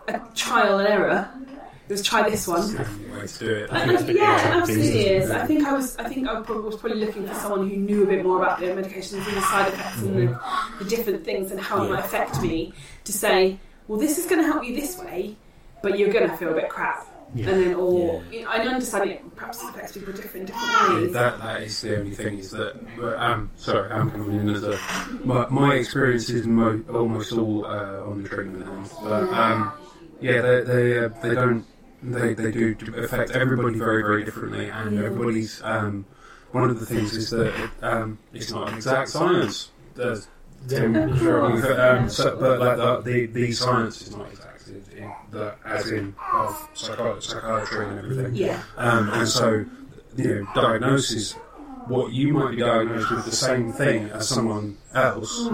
[0.08, 1.28] a trial and error.
[1.92, 2.74] It was try this one.
[2.74, 3.70] Way to do it.
[3.70, 5.30] And, and, yeah, it absolutely is.
[5.30, 5.94] I think I was.
[5.98, 8.60] I think I probably, was probably looking for someone who knew a bit more about
[8.60, 10.40] the medications and the side effects and the,
[10.78, 12.72] the different things and how it might affect me.
[13.04, 15.36] To say, well, this is going to help you this way,
[15.82, 17.06] but you're going to feel a bit crap.
[17.34, 17.50] Yeah.
[17.50, 21.12] And then, or you know, I understand it perhaps affects people different different ways.
[21.12, 22.74] That that is the only thing is that
[23.18, 24.78] um sorry I'm coming in as a
[25.24, 29.72] my, my experience is mo- almost all uh, on the treatment end but um
[30.20, 31.64] yeah they they uh, they don't
[32.02, 36.04] they they do affect everybody very very differently and everybody's um
[36.50, 39.70] one of the things is that it, um it's not an exact science.
[39.94, 40.28] There's
[40.68, 45.90] Tim, um, so, but like the, the the science is not exact in the as
[45.90, 48.34] in of psychiatry and everything.
[48.34, 49.64] Yeah, um, and so,
[50.16, 51.34] you know, diagnosis,
[51.92, 55.48] what you might be diagnosed with the same thing as someone else,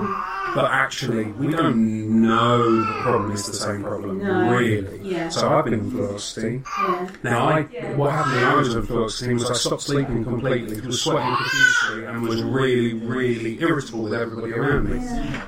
[0.54, 4.56] but actually we don't know the problem is the same problem, No.
[4.56, 5.00] really.
[5.02, 6.64] yeah, So I've been on fluoxetine.
[6.64, 7.08] yeah.
[7.24, 11.02] Now, I, what happened when I was on fluoxetine was I stopped sleeping completely, was
[11.02, 15.00] sweating profusely, and was really, really irritable with everybody around me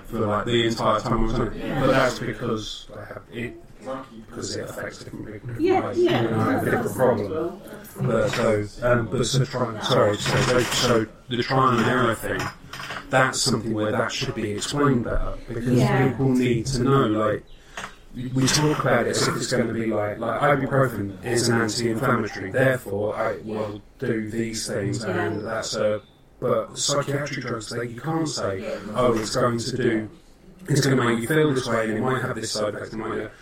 [0.07, 1.53] for like the entire time I was on it.
[1.81, 3.55] But that's because I have it.
[4.27, 5.61] Because it affects different people.
[5.61, 5.99] Yeah, ways.
[5.99, 6.23] yeah.
[6.23, 7.61] You know, a different problem.
[8.01, 12.41] But so, um, but so try, sorry, so, so, so the trial and error thing,
[13.11, 16.09] that's something where that should be explained better because Yeah.
[16.09, 17.45] people need to know, like,
[18.15, 21.61] we talk about it as if it's going to be like, like ibuprofen is an
[21.61, 26.03] anti-inflammatory, therefore I will do these things, and that's a.
[26.41, 28.65] But psychiatric drugs, they, you can't say,
[28.95, 30.09] oh, it's going to do,
[30.69, 32.93] it's going to make you feel this way, and it might have this side effect,
[32.93, 33.33] it might have,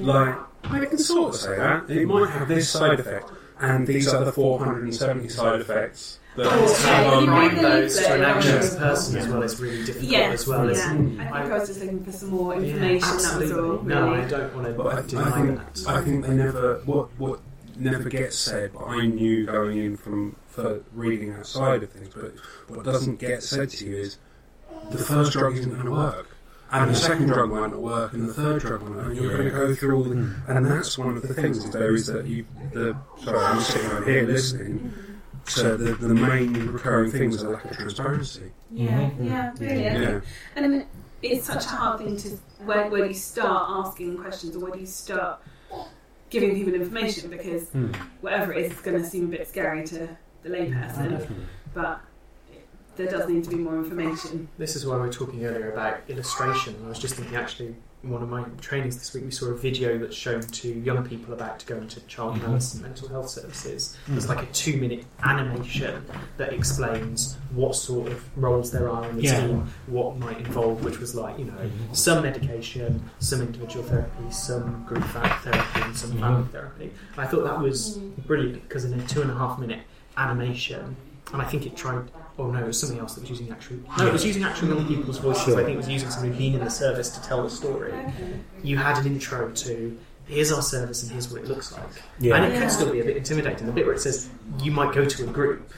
[0.00, 1.88] like, I can sort of say that.
[1.90, 6.18] It might have this side effect, and these are the 470 side effects.
[6.36, 8.36] That oh, Okay, Well, you write read those to an leaflet.
[8.54, 10.64] anxious person as well is really difficult Yeah, as well.
[10.66, 10.70] yeah.
[10.70, 13.00] as- I think I was just looking for some more information.
[13.08, 13.70] that was absolutely.
[13.70, 13.82] all.
[13.82, 14.14] No.
[14.14, 15.88] I don't want But I, to I think that.
[15.88, 17.40] I think they never what what
[17.76, 18.72] never gets said.
[18.72, 22.14] But I knew going in from for reading outside of things.
[22.14, 22.34] But
[22.68, 24.18] what doesn't get said to you is
[24.92, 26.36] the first drug isn't going to work,
[26.70, 29.32] and the second drug might not work, and the third drug might, not, and you're
[29.32, 30.34] going to go through all the.
[30.48, 33.90] And that's one of the things is there is that you the sorry I'm sitting
[33.90, 34.92] over here listening.
[35.46, 38.52] So the, the main recurring things is a lack of transparency.
[38.70, 39.82] Yeah, yeah, really.
[39.84, 40.20] Yeah.
[40.56, 40.86] And I mean,
[41.22, 42.28] it's such a hard thing to
[42.66, 45.40] where, where do you start asking questions or where do you start
[46.28, 47.92] giving people information because Hmm.
[48.20, 50.06] whatever it is, it's going to seem a bit scary to
[50.42, 51.26] the layperson.
[51.72, 52.00] But
[52.98, 54.48] there does need to be more information.
[54.58, 56.74] This is why we were talking earlier about illustration.
[56.84, 59.54] I was just thinking, actually, in one of my trainings this week, we saw a
[59.56, 62.46] video that's shown to young people about to go into child Mm-hmm.
[62.50, 63.96] health and mental health services.
[64.08, 64.28] It's Mm.
[64.28, 66.04] like a two-minute animation
[66.38, 69.46] that explains what sort of roles there are in the Yeah.
[69.46, 71.94] team, what might involve, which was like, you know, Mm-hmm.
[71.94, 76.50] some medication, some individual therapy, some group therapy, and some family Mm-hmm.
[76.52, 76.90] therapy.
[77.16, 79.80] I thought that was brilliant because in a two and a half minute
[80.16, 80.96] animation,
[81.32, 82.10] and I think it tried.
[82.40, 83.78] Oh no, it was something else that was using actual.
[83.98, 85.54] No, it was using actual young people's voices.
[85.54, 87.92] I think it was using somebody who'd been in the service to tell the story.
[88.62, 91.82] You had an intro to here's our service and here's what it looks like,
[92.20, 92.36] Yeah.
[92.36, 92.60] and it Yeah.
[92.60, 93.66] could still be a bit intimidating.
[93.66, 94.28] The bit where it says
[94.62, 95.72] you might go to a group.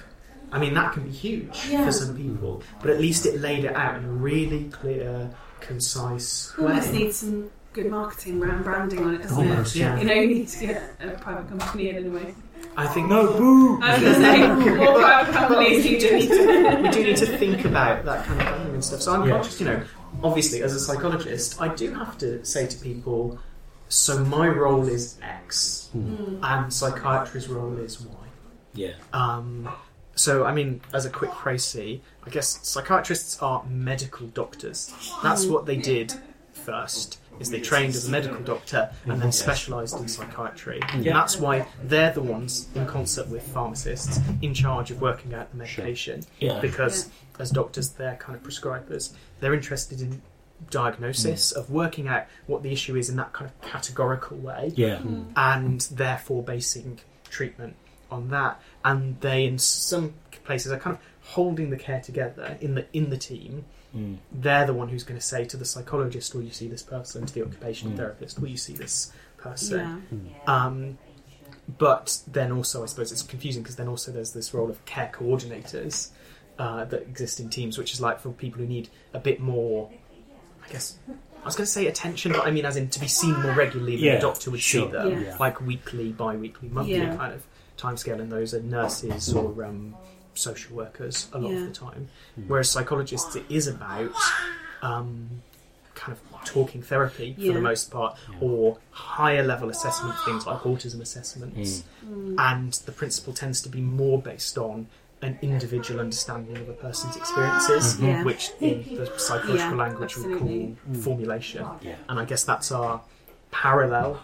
[0.53, 1.85] I mean, that can be huge Yeah.
[1.87, 5.31] for some people, but at least it laid it out in a really clear,
[5.61, 6.67] concise way.
[6.67, 9.79] Almost needs some good marketing around branding on it, doesn't Almost, it?
[9.79, 9.99] yeah.
[9.99, 12.35] You know, you need to get a private company in anyway.
[12.81, 13.81] I think No, boo!
[13.83, 14.15] I was going
[14.59, 16.81] to say, more private companies you do need to.
[16.83, 19.03] we do need to think about that kind of branding and stuff.
[19.03, 19.35] So I'm Yeah.
[19.37, 19.83] conscious, you know,
[20.25, 23.39] obviously as a psychologist, I do have to say to people,
[23.89, 26.39] so my role is X, Mm.
[26.43, 28.15] and psychiatry's role is Y.
[28.75, 28.93] Yeah.
[29.13, 29.69] Um,
[30.15, 34.93] so, I mean, as a quick précis, I guess psychiatrists are medical doctors.
[35.23, 36.15] That's what they did
[36.53, 37.19] first.
[37.41, 39.31] Is they trained as a medical doctor and then mm-hmm.
[39.31, 40.81] specialised in psychiatry.
[40.93, 41.15] And Yeah.
[41.15, 45.57] that's why they're the ones, in concert with pharmacists, in charge of working out the
[45.57, 46.25] medication.
[46.39, 46.61] Yeah.
[46.61, 49.15] Because as doctors, they're kind of prescribers.
[49.41, 50.23] They're interested in
[50.69, 51.57] diagnosis mm.
[51.57, 54.99] of working out what the issue is in that kind of categorical way Yeah.
[54.99, 55.33] Mm.
[55.35, 57.77] and therefore basing treatment
[58.11, 58.61] on that.
[58.85, 60.15] And they, in some
[60.45, 63.65] places, are kind of holding the care together in the in the team.
[63.97, 64.19] Mm.
[64.33, 67.27] They're the one who's going to say to the psychologist, "Will you see this person?"
[67.27, 67.97] To the occupational Mm.
[67.97, 70.03] therapist, "Will you see this person?"
[70.47, 70.55] Yeah.
[70.65, 70.99] Um,
[71.79, 75.11] but then also, I suppose it's confusing because then also there's this role of care
[75.13, 76.11] coordinators
[76.59, 79.91] uh, that exist in teams, which is like for people who need a bit more,
[80.67, 80.99] I guess.
[81.43, 83.55] I was going to say attention, but I mean as in to be seen more
[83.55, 84.87] regularly than Yeah, a doctor would sure.
[84.87, 85.37] see them, Yeah.
[85.41, 87.17] like weekly, bi-weekly, monthly Yeah.
[87.17, 87.43] kind of
[87.79, 89.95] timescale, and those are nurses or um,
[90.41, 91.59] social workers a lot Yeah.
[91.61, 92.09] of the time.
[92.49, 94.13] Whereas psychologists, it is about
[94.83, 95.43] um,
[95.95, 97.53] kind of talking therapy for Yeah.
[97.53, 101.85] the most part, or higher level assessment things like autism assessments.
[102.39, 104.87] And the principle tends to be more based on
[105.23, 108.07] an individual understanding of a person's experiences, Mhm.
[108.07, 108.25] Yeah.
[108.25, 110.77] which in the psychological Yeah, language we absolutely.
[110.87, 111.67] call formulation.
[111.83, 111.97] Yeah.
[112.09, 113.03] And I guess that's our
[113.51, 114.21] parallel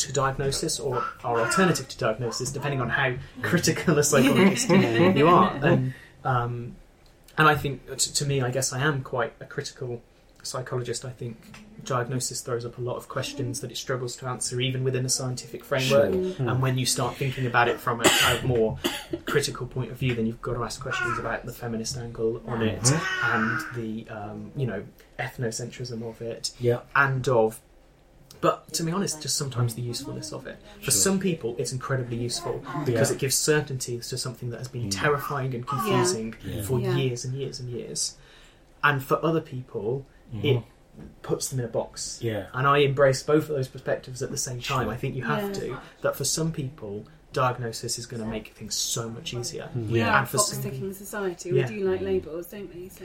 [0.00, 4.68] to diagnosis or our alternative to diagnosis, depending on how critical a psychologist
[5.16, 5.50] you are.
[5.62, 5.94] And,
[6.24, 6.76] um,
[7.38, 10.02] and I think, to, to me, I guess I am quite a critical
[10.42, 11.04] psychologist.
[11.04, 11.36] I think
[11.84, 15.08] diagnosis throws up a lot of questions that it struggles to answer, even within a
[15.08, 16.12] scientific framework.
[16.38, 18.78] And when you start thinking about it from a kind of more
[19.26, 22.60] critical point of view, then you've got to ask questions about the feminist angle on
[22.62, 22.92] it
[23.24, 24.82] and the, um, you know,
[25.18, 26.80] ethnocentrism of it Yeah.
[26.94, 27.60] and of
[28.40, 31.02] but to be honest just sometimes the usefulness of it for Sure.
[31.06, 33.14] some people it's incredibly useful because Yeah.
[33.16, 35.00] it gives certainty to something that has been mm.
[35.02, 36.62] terrifying and confusing Yeah.
[36.62, 36.96] for Yeah.
[36.96, 38.16] years and years and years
[38.82, 40.46] and for other people mm-hmm.
[40.46, 40.62] it
[41.22, 42.46] puts them in a box Yeah.
[42.52, 44.84] and I embrace both of those perspectives at the same time.
[44.84, 44.92] Sure.
[44.92, 45.60] I think you have Yeah.
[45.60, 45.78] to.
[46.02, 49.68] That for some people, diagnosis is going to make things so much easier.
[49.74, 51.50] We are a And for box some- ticking society.
[51.50, 51.68] Yeah.
[51.70, 52.04] We do like mm.
[52.04, 52.88] labels, don't we?
[52.88, 53.04] So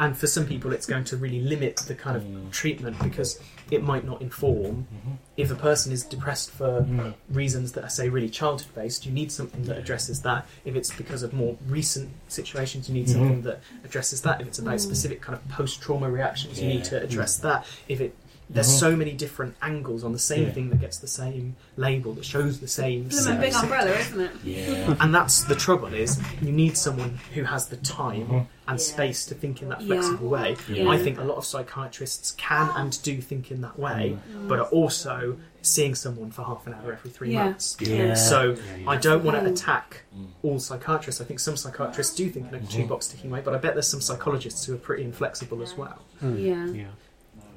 [0.00, 2.50] And for some people, it's going to really limit the kind of mm.
[2.50, 3.40] treatment because
[3.70, 4.86] it might not inform.
[4.94, 5.12] Mm-hmm.
[5.36, 7.14] If a person is depressed for mm.
[7.30, 10.46] reasons that are, say, really childhood based, you need something that addresses that.
[10.64, 13.48] If it's because of more recent situations, you need something mm-hmm.
[13.48, 14.40] that addresses that.
[14.40, 14.80] If it's about mm.
[14.80, 17.66] specific kind of post trauma reactions, you need to address that.
[17.88, 18.14] If it
[18.50, 18.78] there's mm-hmm.
[18.78, 20.52] so many different angles on the same Yeah.
[20.52, 23.06] thing that gets the same label that shows the same.
[23.06, 23.62] it's a big symptom.
[23.62, 24.30] umbrella, isn't it?
[24.42, 24.94] Yeah.
[25.00, 28.38] And that's the trouble is you need someone who has the time mm-hmm.
[28.66, 29.86] and space to think in that Yeah.
[30.00, 30.56] flexible way.
[30.68, 30.88] Yeah.
[30.88, 34.48] I think a lot of psychiatrists can and do think in that way, mm.
[34.48, 37.44] but are also seeing someone for half an hour every three Yeah.
[37.44, 37.76] months.
[37.80, 38.14] Yeah.
[38.14, 38.88] So yeah.
[38.88, 39.52] I don't want to Mm.
[39.52, 40.26] attack mm.
[40.42, 41.20] all psychiatrists.
[41.20, 43.74] I think some psychiatrists do think in a two box ticking way, but I bet
[43.74, 45.98] there's some psychologists who are pretty inflexible as well.
[46.22, 46.42] Mm.
[46.42, 46.66] Yeah.
[46.82, 46.86] Yeah.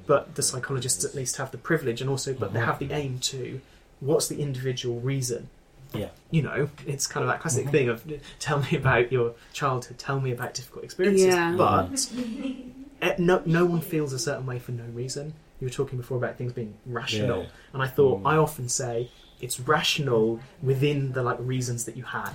[0.06, 2.66] But the psychologists at least have the privilege and also but they mhm.
[2.66, 3.60] have the aim to
[4.00, 5.48] what's the individual reason
[5.94, 6.08] Yeah.
[6.30, 7.70] you know, it's kind of that classic mhm.
[7.70, 8.04] thing of
[8.40, 11.26] tell me about your childhood, tell me about difficult experiences.
[11.26, 11.54] Yeah.
[11.56, 12.70] But mhm.
[13.02, 15.34] eh, no, no one feels a certain way for no reason.
[15.60, 17.48] You were talking before about things being rational, Yeah.
[17.74, 18.28] and I thought mm.
[18.28, 19.10] I often say
[19.42, 22.32] it's rational within the like reasons that you had.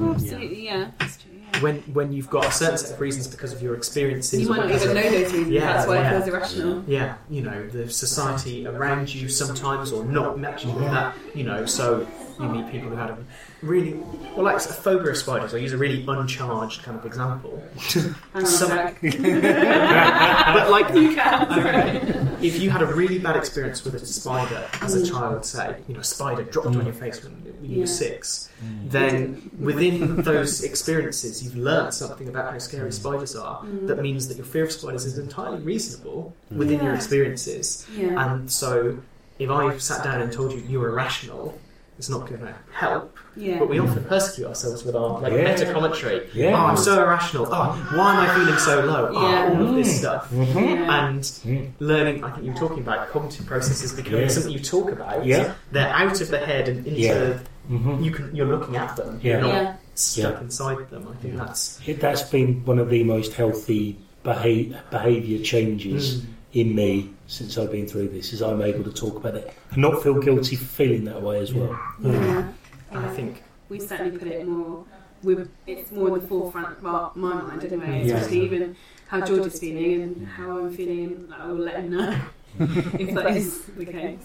[0.00, 0.90] Oh, absolutely, yeah.
[0.98, 1.32] That's true.
[1.54, 1.60] Yeah.
[1.60, 4.58] When when you've got a certain set of reasons because of your experiences, You might
[4.66, 5.48] not even of- know those reasons.
[5.48, 6.08] Yeah, That's why yeah.
[6.08, 6.84] it feels irrational.
[6.86, 11.64] yeah, you know, the society around you sometimes, or not matching with that, you know,
[11.64, 12.06] so
[12.38, 13.18] you meet people who had a
[13.62, 13.94] really,
[14.36, 15.54] well, like a phobia of spiders.
[15.54, 17.60] I use a really uncharged kind of example.
[17.78, 18.68] Hang on a Some-.
[19.02, 21.58] But like, You can.
[21.58, 25.76] okay, if you had a really bad experience with a spider as a child, say,
[25.88, 27.80] you know, a spider dropped on your face when you Yeah.
[27.80, 28.48] were six,
[28.86, 33.86] then within those experiences, you've learned something about how scary spiders are mm.
[33.86, 36.56] that means that your fear of spiders is entirely reasonable mm.
[36.56, 37.86] within your experiences.
[37.96, 38.24] Yeah.
[38.24, 38.98] And so,
[39.38, 41.58] if I sat down and told you you were irrational,
[41.98, 43.16] it's not going to help.
[43.36, 43.58] Yeah.
[43.58, 45.50] But we often persecute ourselves with our like Yeah.
[45.52, 46.28] meta commentary.
[46.32, 46.52] Yeah.
[46.52, 47.46] Oh, I'm so irrational.
[47.50, 49.10] Oh, why am I feeling so low?
[49.12, 49.48] Oh, Yeah.
[49.58, 50.28] all of this stuff.
[50.32, 51.08] Yeah.
[51.08, 51.70] And Mm.
[51.80, 54.28] learning, I think you were talking about cognitive processes becoming Yeah.
[54.28, 55.26] something you talk about.
[55.26, 55.52] Yeah.
[55.72, 57.00] They're out of the head and into.
[57.00, 57.38] Yeah.
[57.70, 58.04] Mhm.
[58.04, 58.34] You can.
[58.34, 59.20] You're looking at them.
[59.22, 59.32] Yeah.
[59.32, 59.72] You're not Yeah.
[59.94, 60.40] stuck Yeah.
[60.40, 61.08] inside them.
[61.12, 61.80] I think that's.
[61.86, 66.24] It, that's been one of the most healthy beha- behaviour changes Mm.
[66.54, 68.32] in me since I've been through this.
[68.32, 71.38] Is I'm able to talk about it and not feel guilty for feeling that way
[71.40, 71.78] as well.
[72.00, 72.10] Yeah.
[72.10, 72.54] Mm.
[72.90, 73.42] And I think.
[73.68, 74.84] we certainly put it more.
[75.22, 78.04] We were, it's more in the forefront of our, my mind anyway.
[78.04, 78.16] Yeah.
[78.16, 78.76] Especially even
[79.08, 81.32] how George is feeling and how I'm feeling.
[81.36, 82.20] I will let him know
[82.58, 84.20] if that is the case.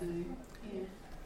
[0.00, 0.06] So,
[0.72, 0.80] yeah.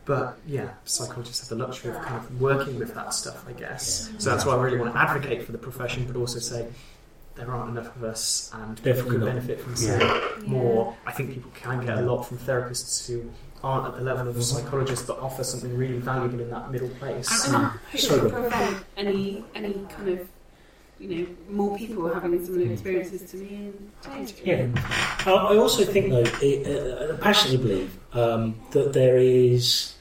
[0.07, 4.11] But yeah, psychologists have the luxury of kind of working with that stuff, I guess.
[4.19, 6.69] So that's why I really want to advocate for the profession, but also say
[7.41, 9.27] there aren't enough of us, and people Definitely could not.
[9.35, 10.21] benefit from seeing Yeah.
[10.47, 10.97] more.
[11.07, 13.31] I think people can get a lot from therapists who
[13.63, 17.47] aren't at the level of psychologists, but offer something really valuable in that middle place.
[17.47, 20.21] And, and I hope So to prevent any any kind of
[20.99, 24.35] you know more people having similar experiences to me and change.
[24.45, 24.67] Yeah.
[25.27, 26.59] I I also think, though, it,
[27.11, 29.95] uh, I passionately believe um, that there is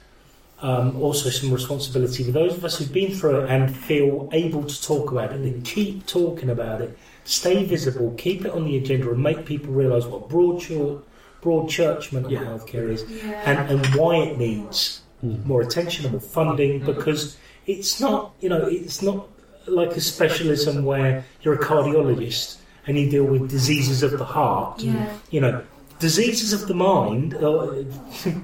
[0.61, 4.63] um, also some responsibility for those of us who've been through it and feel able
[4.63, 8.77] to talk about it, and keep talking about it, stay visible, keep it on the
[8.77, 10.99] agenda, and make people realise what broad, chur-
[11.41, 12.43] broad church mental Yeah.
[12.45, 13.41] health care is Yeah.
[13.45, 18.65] and, and why it needs more attention and more funding because it's not, you know,
[18.65, 19.27] it's not
[19.67, 22.57] like a specialism where you're a cardiologist
[22.87, 24.81] and you deal with diseases of the heart.
[24.81, 25.09] Yeah.
[25.29, 25.61] You know,
[25.99, 27.39] diseases of the mind, uh,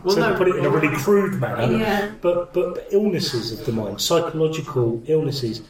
[0.03, 2.11] Well, to no, put it in a really crude manner, Yeah.
[2.21, 5.61] but, but illnesses of the mind, psychological illnesses,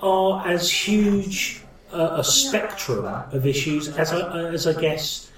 [0.00, 1.62] are as huge
[1.92, 5.30] uh, a spectrum of issues as, I, as I guess,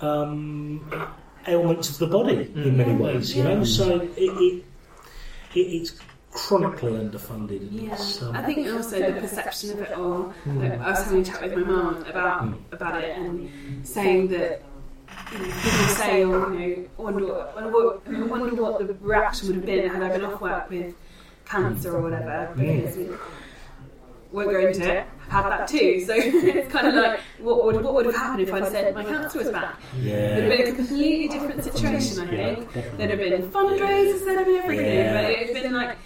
[0.00, 0.90] um,
[1.46, 3.64] ailments of the body in many ways, you know?
[3.64, 4.64] So it, it,
[5.54, 5.98] it, it's
[6.30, 7.60] chronically underfunded.
[7.62, 10.32] and Yeah, it's, um, I think also the perception of it all.
[10.46, 14.62] Like, I was having a chat with my mum about about it and saying that
[15.32, 19.56] you know, people say, "Oh, you know, I wonder, what- wonder, what the reaction would
[19.56, 20.94] have been had I been off work with
[21.46, 23.08] cancer or whatever." Because we
[24.32, 25.06] won't go into it.
[25.30, 28.48] I've had that too, so it's kind of like, what would what would have happened
[28.48, 29.78] if I'd said my cancer was back?
[30.00, 30.12] Yeah.
[30.14, 32.72] It would have been a completely different situation, I think.
[32.72, 33.06] definitely.
[33.06, 35.22] There'd have been fundraisers, there'd have been everything, Yeah.
[35.22, 35.98] but it'd been like,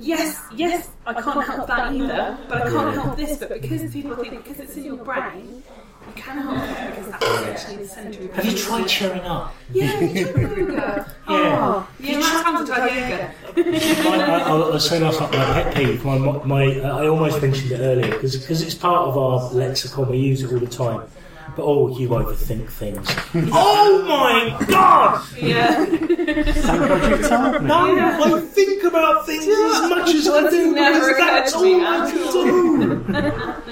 [0.00, 4.16] yes, yes, I can't help that either, but I can't help this, but because people
[4.16, 5.62] think, because it's in your brain,
[6.06, 9.54] you can help it because that's essentially the centre of Have you tried cheering up?
[9.72, 11.12] Yeah, you tried yoga.
[11.28, 14.08] Oh, yeah, my times I tried yoga.
[14.08, 17.42] I, I, I was saying last night, my pet peeve, my, my, uh, I almost
[17.42, 21.08] mentioned it earlier, because it's part of our lexicon, we use it all the time.
[21.54, 23.08] But oh, you overthink things.
[23.52, 25.24] oh my god!
[25.38, 25.86] Yeah.
[25.86, 27.68] Thank God you told me.
[27.68, 31.74] No, I think about things as much as I do Never because that's occurred to
[31.74, 33.65] all I can do.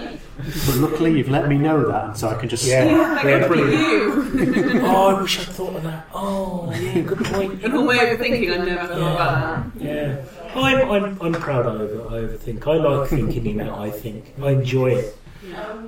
[0.67, 2.65] But luckily, you've let me know that, so I can just.
[2.65, 2.85] Yeah,
[3.17, 3.73] Thank yeah, brilliant.
[3.73, 4.81] you.
[4.85, 6.07] Oh, I wish I'd thought of that.
[6.15, 7.61] Oh, yeah, good point.
[7.65, 9.83] In all my overthinking, I never thought about that.
[9.83, 10.25] Yeah,
[10.55, 12.67] I'm, I'm, I'm proud I, over, I overthink.
[12.67, 14.33] I like thinking in how I think.
[14.43, 15.17] I enjoy it.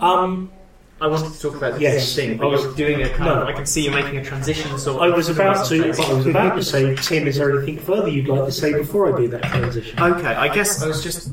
[0.01, 0.51] Um,
[1.01, 2.09] I wanted to talk about the Yes.
[2.09, 3.43] same thing, I was- you're doing a kind No.
[3.43, 5.85] of, I can see you're making a transition sort I was about to.
[5.85, 9.15] I was about to say, Tim, is there anything further you'd like to say before
[9.15, 10.01] I do that transition?
[10.01, 11.31] Okay, I guess I was just.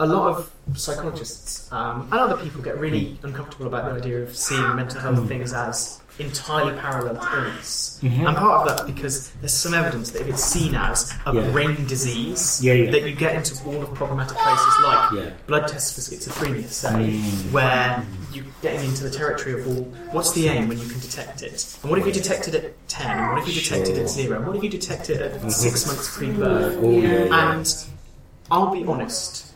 [0.00, 4.34] A lot of psychologists um, and other people get really uncomfortable about the idea of
[4.34, 7.98] seeing mental health things as entirely parallel to illness.
[8.02, 8.26] Mhm.
[8.28, 11.50] And part of that because there's some evidence that if it's seen as a Yeah.
[11.50, 12.90] brain disease, Yeah, yeah.
[12.92, 17.52] that you get into all of problematic places like blood tests for schizophrenia, say, Mm.
[17.52, 21.42] where you're getting into the territory of, well, what's the aim when you can detect
[21.42, 21.76] it?
[21.82, 23.18] And what if you detect it at 10?
[23.18, 24.38] And what if you detect it at 0?
[24.38, 26.78] And what if you detect it at six months pre-birth?
[26.82, 27.50] Oh, yeah, yeah.
[27.58, 27.74] And
[28.50, 29.46] I'll be honest,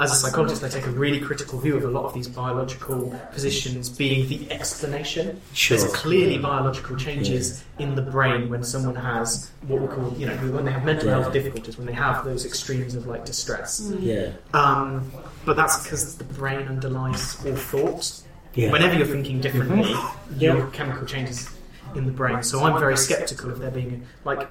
[0.00, 3.14] as a psychologist, I take a really critical view of a lot of these biological
[3.32, 5.40] positions being the explanation.
[5.52, 5.78] Sure.
[5.78, 10.34] There's clearly biological changes in the brain when someone has what we call, you know,
[10.52, 11.20] when they have mental Yeah.
[11.20, 13.92] health difficulties, when they have those extremes of like distress.
[14.00, 14.30] Yeah.
[14.54, 15.12] Um,
[15.44, 18.22] but that's because the brain underlies all thought.
[18.54, 18.72] Yeah.
[18.72, 19.90] Whenever you're thinking differently,
[20.36, 20.56] Yeah.
[20.56, 21.48] your chemical changes
[21.94, 22.42] in the brain.
[22.42, 24.48] So I'm very sceptical of there being like a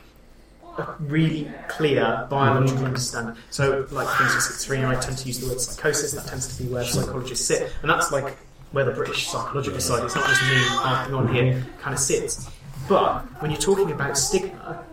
[1.00, 3.36] really clear biological understanding.
[3.50, 6.12] So, like for instance, schizophrenia, I tend to use the word psychosis.
[6.14, 8.38] That tends to be where psychologists sit, and that's like
[8.72, 10.04] where the British psychological side.
[10.04, 12.50] It's not just me harping on here, kind of sits.
[12.88, 14.84] But when you're talking about stigma,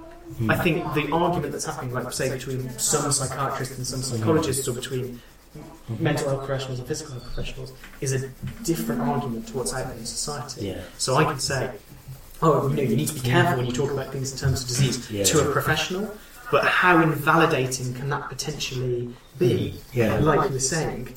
[0.49, 4.74] I think the argument that's happening, like say between some psychiatrists and some psychologists, or
[4.74, 5.20] between
[5.99, 8.29] mental health professionals and physical health professionals, is a
[8.64, 10.66] different argument to what's out there in society.
[10.66, 10.81] Yeah.
[10.99, 11.72] So I can say,
[12.43, 14.62] oh, you know, you need to be careful when you talk about things in terms
[14.62, 15.24] of disease Yeah.
[15.24, 16.14] to a professional,
[16.51, 19.80] but how invalidating can that potentially be?
[19.93, 20.18] Yeah.
[20.18, 21.14] Like you were saying,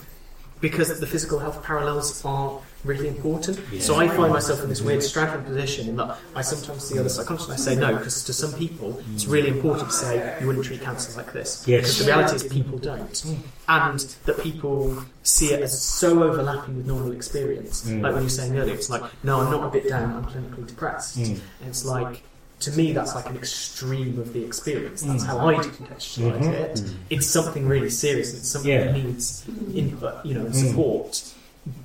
[0.59, 3.59] because the physical health parallels are really important.
[3.71, 3.79] Yeah.
[3.81, 7.09] So I find myself in this weird straddling position in that I sometimes see other
[7.09, 10.47] psychologists and I say no, because to some people it's really important to say you
[10.47, 11.63] wouldn't treat cancer like this.
[11.67, 11.81] Yes.
[11.81, 13.25] Because the reality is people don't.
[13.67, 17.83] And that people see it as so overlapping with normal experience.
[17.87, 18.01] Mm.
[18.01, 20.25] Like when you were saying earlier, it's like, no, I'm not a bit down, I'm
[20.25, 21.17] clinically depressed.
[21.19, 21.25] Mm.
[21.61, 22.23] And it's like,
[22.61, 25.01] to me, that's like an extreme of the experience.
[25.01, 25.27] That's Mm.
[25.27, 26.53] how I contextualize Mhm.
[26.53, 26.83] it.
[27.09, 28.33] It's something really serious.
[28.35, 28.85] It's something Yeah.
[28.85, 31.23] that needs input, you know, and support.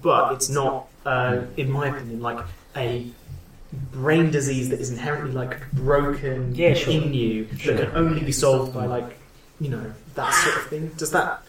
[0.03, 2.45] But it's not, uh, in my opinion, like
[2.77, 3.07] a
[3.93, 6.93] brain disease that is inherently like broken Yeah, sure.
[6.93, 7.75] in you Sure.
[7.75, 9.19] that can only be solved by like,
[9.61, 10.91] you know, that sort of thing.
[10.97, 11.43] Does that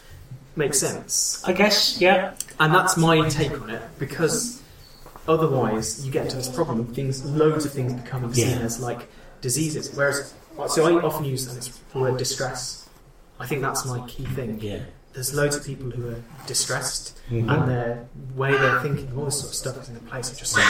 [0.56, 1.42] make sense?
[1.46, 2.34] I guess, yeah.
[2.60, 4.62] And that's my take on it because
[5.28, 8.66] otherwise you get into this problem of things, loads of things becoming seen Yeah.
[8.66, 9.08] as like
[9.42, 9.92] diseases.
[9.96, 10.34] Whereas,
[10.68, 12.90] so I often use this word distress.
[13.40, 14.60] I think that's my key thing.
[14.62, 14.80] Yeah.
[15.18, 17.50] There's loads of people who are distressed Mhm.
[17.52, 18.06] and their
[18.36, 20.68] way they're thinking, all this sort of stuff is in a place of just like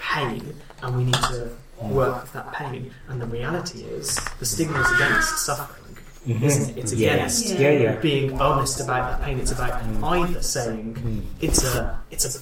[0.00, 1.48] pain, and we need to
[1.80, 2.92] work with that pain.
[3.08, 5.96] And the reality is, the stigma is against suffering,
[6.28, 6.42] Mhm.
[6.44, 6.80] isn't it?
[6.80, 7.92] It's against Yeah, yeah.
[7.96, 9.40] being honest about that pain.
[9.40, 11.22] It's about either saying Mm.
[11.40, 12.38] it's a it's a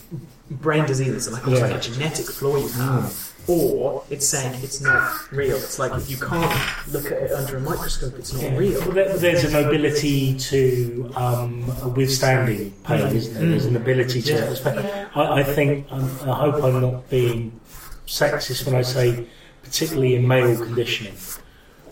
[0.50, 1.68] brain disease, it's like, almost Yeah.
[1.68, 5.57] like a genetic flaw you have, or it's saying it's not real.
[5.57, 6.53] It's like if you can't
[6.92, 8.57] look at it under a microscope, it's not Yeah.
[8.57, 8.80] real.
[8.80, 13.47] Well, there- There's an ability to um, withstanding pain, isn't there?
[13.51, 14.32] There's an ability to.
[14.32, 15.09] Yeah.
[15.14, 15.86] I, I think.
[15.90, 17.61] Um, I hope I'm not being
[18.07, 19.26] sexist when I say,
[19.62, 21.14] particularly in male conditioning,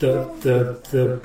[0.01, 1.21] the the the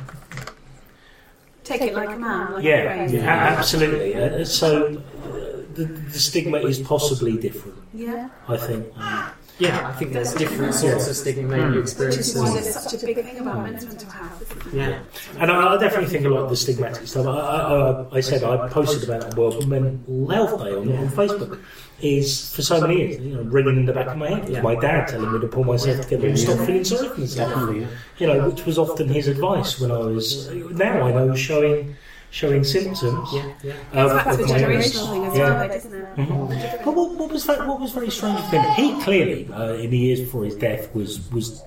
[1.64, 2.54] Take it like a man.
[2.54, 4.16] Like a yeah, absolutely.
[4.16, 5.32] Uh, so uh,
[5.76, 7.78] the, the stigma is possibly different.
[7.94, 8.30] Yeah.
[8.48, 8.88] I think.
[8.98, 11.50] Um, Yeah, I think there's different sorts of stigma hmm.
[11.50, 12.36] maybe Which experiences.
[12.36, 14.42] is why there's such a big thing about men's mental health.
[14.42, 14.90] isn't there?
[14.90, 15.00] Yeah,
[15.42, 17.28] And I, I definitely think a lot of the stigmatic stuff.
[17.28, 21.10] I, I, I, I said I posted about that World Mental Health Day on, on
[21.10, 21.62] Facebook.
[22.02, 24.46] Is for so many years, you know, ringing in the back of my head.
[24.46, 24.62] It Yeah.
[24.62, 27.50] my dad telling me to pull myself together and stop feeling sorry for myself.
[27.50, 27.88] Definitely.
[28.20, 30.50] You know, which was often his advice when I was.
[30.50, 31.98] Now I know showing
[32.32, 33.74] showing symptoms yeah, yeah.
[34.04, 34.96] of, Back to the of my illness.
[34.96, 35.50] generational thing as Yeah.
[35.50, 36.16] well, though, doesn't it?
[36.18, 36.86] Mhm.
[36.86, 38.64] But what, what was that, what was very strange with him?
[38.76, 41.64] He clearly, uh, in the years before his death, was was.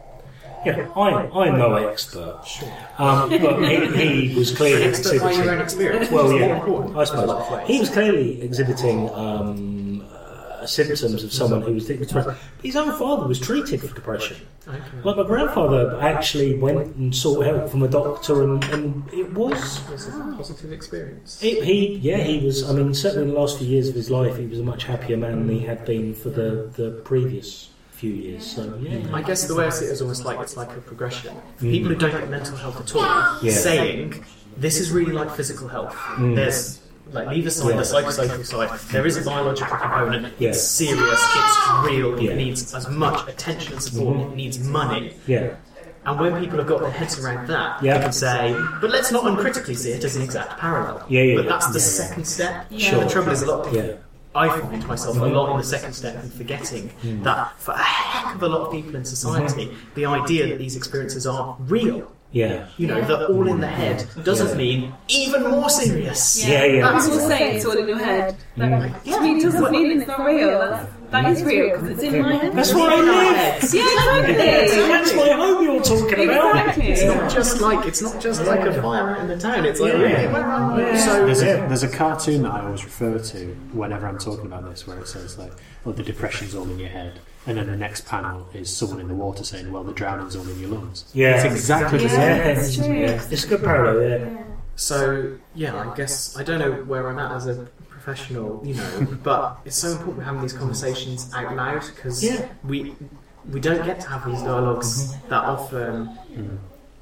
[0.64, 2.38] Yeah, I'm I'm no expert,
[2.98, 6.14] um, but he, he was clearly Expert by your own exhibiting.
[6.14, 6.96] Well, yeah.
[6.96, 9.81] I suppose he was clearly exhibiting um,
[10.62, 12.30] uh, symptoms of someone who was depressed.
[12.62, 14.36] His own father was treated for depression.
[15.04, 19.78] Like my grandfather actually went and sought help from a doctor, and, and it was
[20.06, 21.40] a positive experience.
[21.40, 22.68] he, he, yeah, he was.
[22.68, 24.84] I mean, certainly in the last few years of his life, he was a much
[24.84, 28.44] happier man than he had been for the, the previous few years.
[28.44, 30.80] So yeah, I guess the way I see it is almost like it's like a
[30.80, 31.34] progression.
[31.56, 33.52] For people who don't get mental health at all, Yeah.
[33.52, 34.24] saying
[34.56, 35.96] this is really like physical health.
[36.18, 36.78] There's
[37.10, 37.76] like leave aside Yeah.
[37.76, 38.80] the psychosocial side.
[38.90, 40.34] There is a biological component.
[40.38, 40.50] Yeah.
[40.50, 41.20] It's serious.
[41.36, 42.20] It's real.
[42.20, 42.30] Yeah.
[42.30, 44.16] It needs as much attention and support.
[44.16, 44.32] Mm-hmm.
[44.32, 45.14] It needs money.
[45.26, 45.56] yeah,
[46.04, 47.98] And when people have got their heads around that, Yeah.
[47.98, 51.04] they can say, but let's not uncritically see it as an exact parallel.
[51.08, 52.08] Yeah, yeah, but that's the Yeah, yeah.
[52.08, 52.66] second step.
[52.76, 53.04] Sure.
[53.04, 53.94] The trouble is a lot of people yeah,
[54.34, 57.22] I find myself a lot in the second step and forgetting mm.
[57.24, 59.94] that for a heck of a lot of people in society, mm-hmm.
[59.94, 64.06] the idea that these experiences are real, yeah, you know, that all in the head
[64.24, 66.44] doesn't mean even more serious.
[66.46, 66.92] yeah, yeah.
[66.92, 68.36] That's all saying it's all in your head.
[68.56, 69.04] Like, mm.
[69.04, 70.88] to me, it doesn't mean it's not real.
[71.12, 72.52] That's, that is real because it's in my head.
[72.54, 73.74] That's where I live.
[73.74, 74.82] Yeah, exactly.
[74.88, 76.56] That's my home you're talking about.
[76.56, 76.86] Exactly.
[76.88, 79.64] It's not just like it's not just like a fire out in the town.
[79.64, 79.98] It's like Yeah.
[80.00, 84.18] really, well, so There's a, there's a cartoon that I always refer to whenever I'm
[84.18, 85.52] talking about this, where it says like,
[85.86, 89.08] "Oh, the depression's all in your head," and then the next panel is someone in
[89.08, 91.36] the water saying, "Well, the drowning's all in your lungs." Yeah.
[91.36, 92.10] it's exactly the Yeah,
[92.54, 92.58] same.
[92.58, 92.94] it's true.
[92.94, 94.20] Yeah, it's a good parallel.
[94.20, 94.42] Yeah,
[94.76, 97.68] So yeah, I guess I don't know where I'm at as a
[98.06, 102.46] professional, you know, but it's so important we're having these conversations out loud because Yeah.
[102.64, 102.94] we
[103.50, 106.16] we don't get to have these dialogues that often.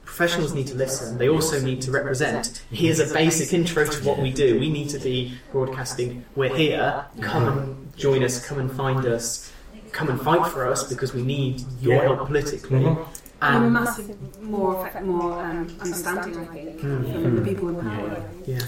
[0.05, 1.19] Professionals need to listen.
[1.19, 2.63] They also need to represent.
[2.71, 4.59] Here's a basic intro to what we do.
[4.59, 6.25] We need to be broadcasting.
[6.35, 7.05] We're here.
[7.21, 8.45] Come and join us.
[8.45, 9.53] Come and find us.
[9.93, 12.03] Come and fight for us because we need your Yeah.
[12.09, 12.81] help politically.
[12.81, 13.07] Mhm.
[13.43, 17.77] And a And massive, more, effect, more um, understanding, I think, from the people in
[17.77, 18.23] power.
[18.47, 18.59] yeah.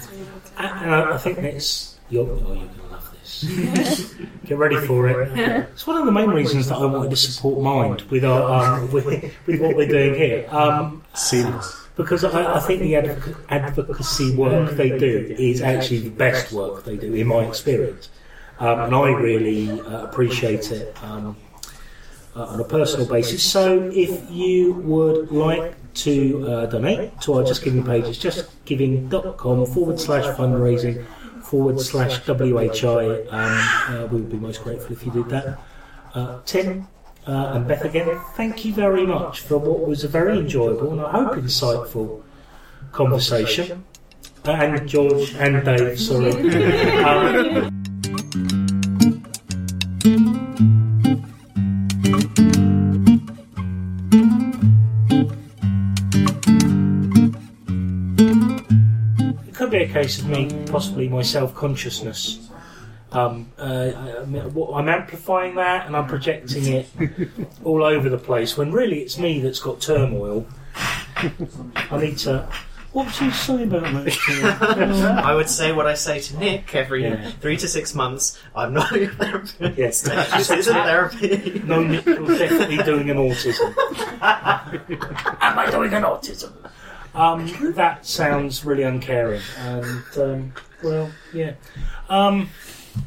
[0.57, 4.15] And I I think that's you're, oh, you're going to love this.
[4.45, 5.67] Get ready for it.
[5.73, 8.91] It's one of the main reasons that I wanted to support Mind with our um,
[8.91, 10.47] with, with what we're doing here.
[10.49, 11.87] Um, Seamless.
[11.95, 16.83] because I, I think the advoc- advocacy work they do is actually the best work
[16.83, 18.09] they do, in my experience.
[18.59, 21.35] Um, and I really uh, appreciate it um,
[22.35, 23.43] uh, on a personal basis.
[23.43, 29.65] So if you would like to uh, donate to our Just Giving page, it's justgiving.com
[29.67, 31.03] forward slash fundraising
[31.53, 33.27] forward slash WHI.
[33.29, 35.59] Um, uh, we would be most grateful if you did that.
[36.15, 36.87] Uh, Tim,
[37.27, 41.01] uh, and Beth again, thank you very much for what was a very enjoyable and
[41.01, 42.23] I hope insightful
[42.91, 43.83] conversation.
[44.45, 46.31] And George and Dave, sorry.
[47.03, 47.83] um,
[59.93, 62.49] case of me, possibly my self consciousness.
[63.11, 63.91] Um, uh,
[64.23, 66.89] I'm, I'm amplifying that and I'm projecting it
[67.63, 70.47] all over the place when really it's me that's got turmoil.
[71.15, 72.49] I need to.
[72.91, 75.21] What would you say about that?
[75.25, 77.31] I would say what I say to Nick every Yeah.
[77.41, 78.39] three to six months.
[78.55, 79.77] I'm not a therapist.
[79.77, 80.01] Yes.
[80.01, 81.61] this isn't therapy.
[81.65, 83.73] no, Nick, you're definitely doing an autism.
[85.41, 86.51] Am I doing an autism?
[87.13, 90.53] Um, that sounds really uncaring, and um,
[90.83, 91.53] well, yeah.
[92.09, 92.49] Um,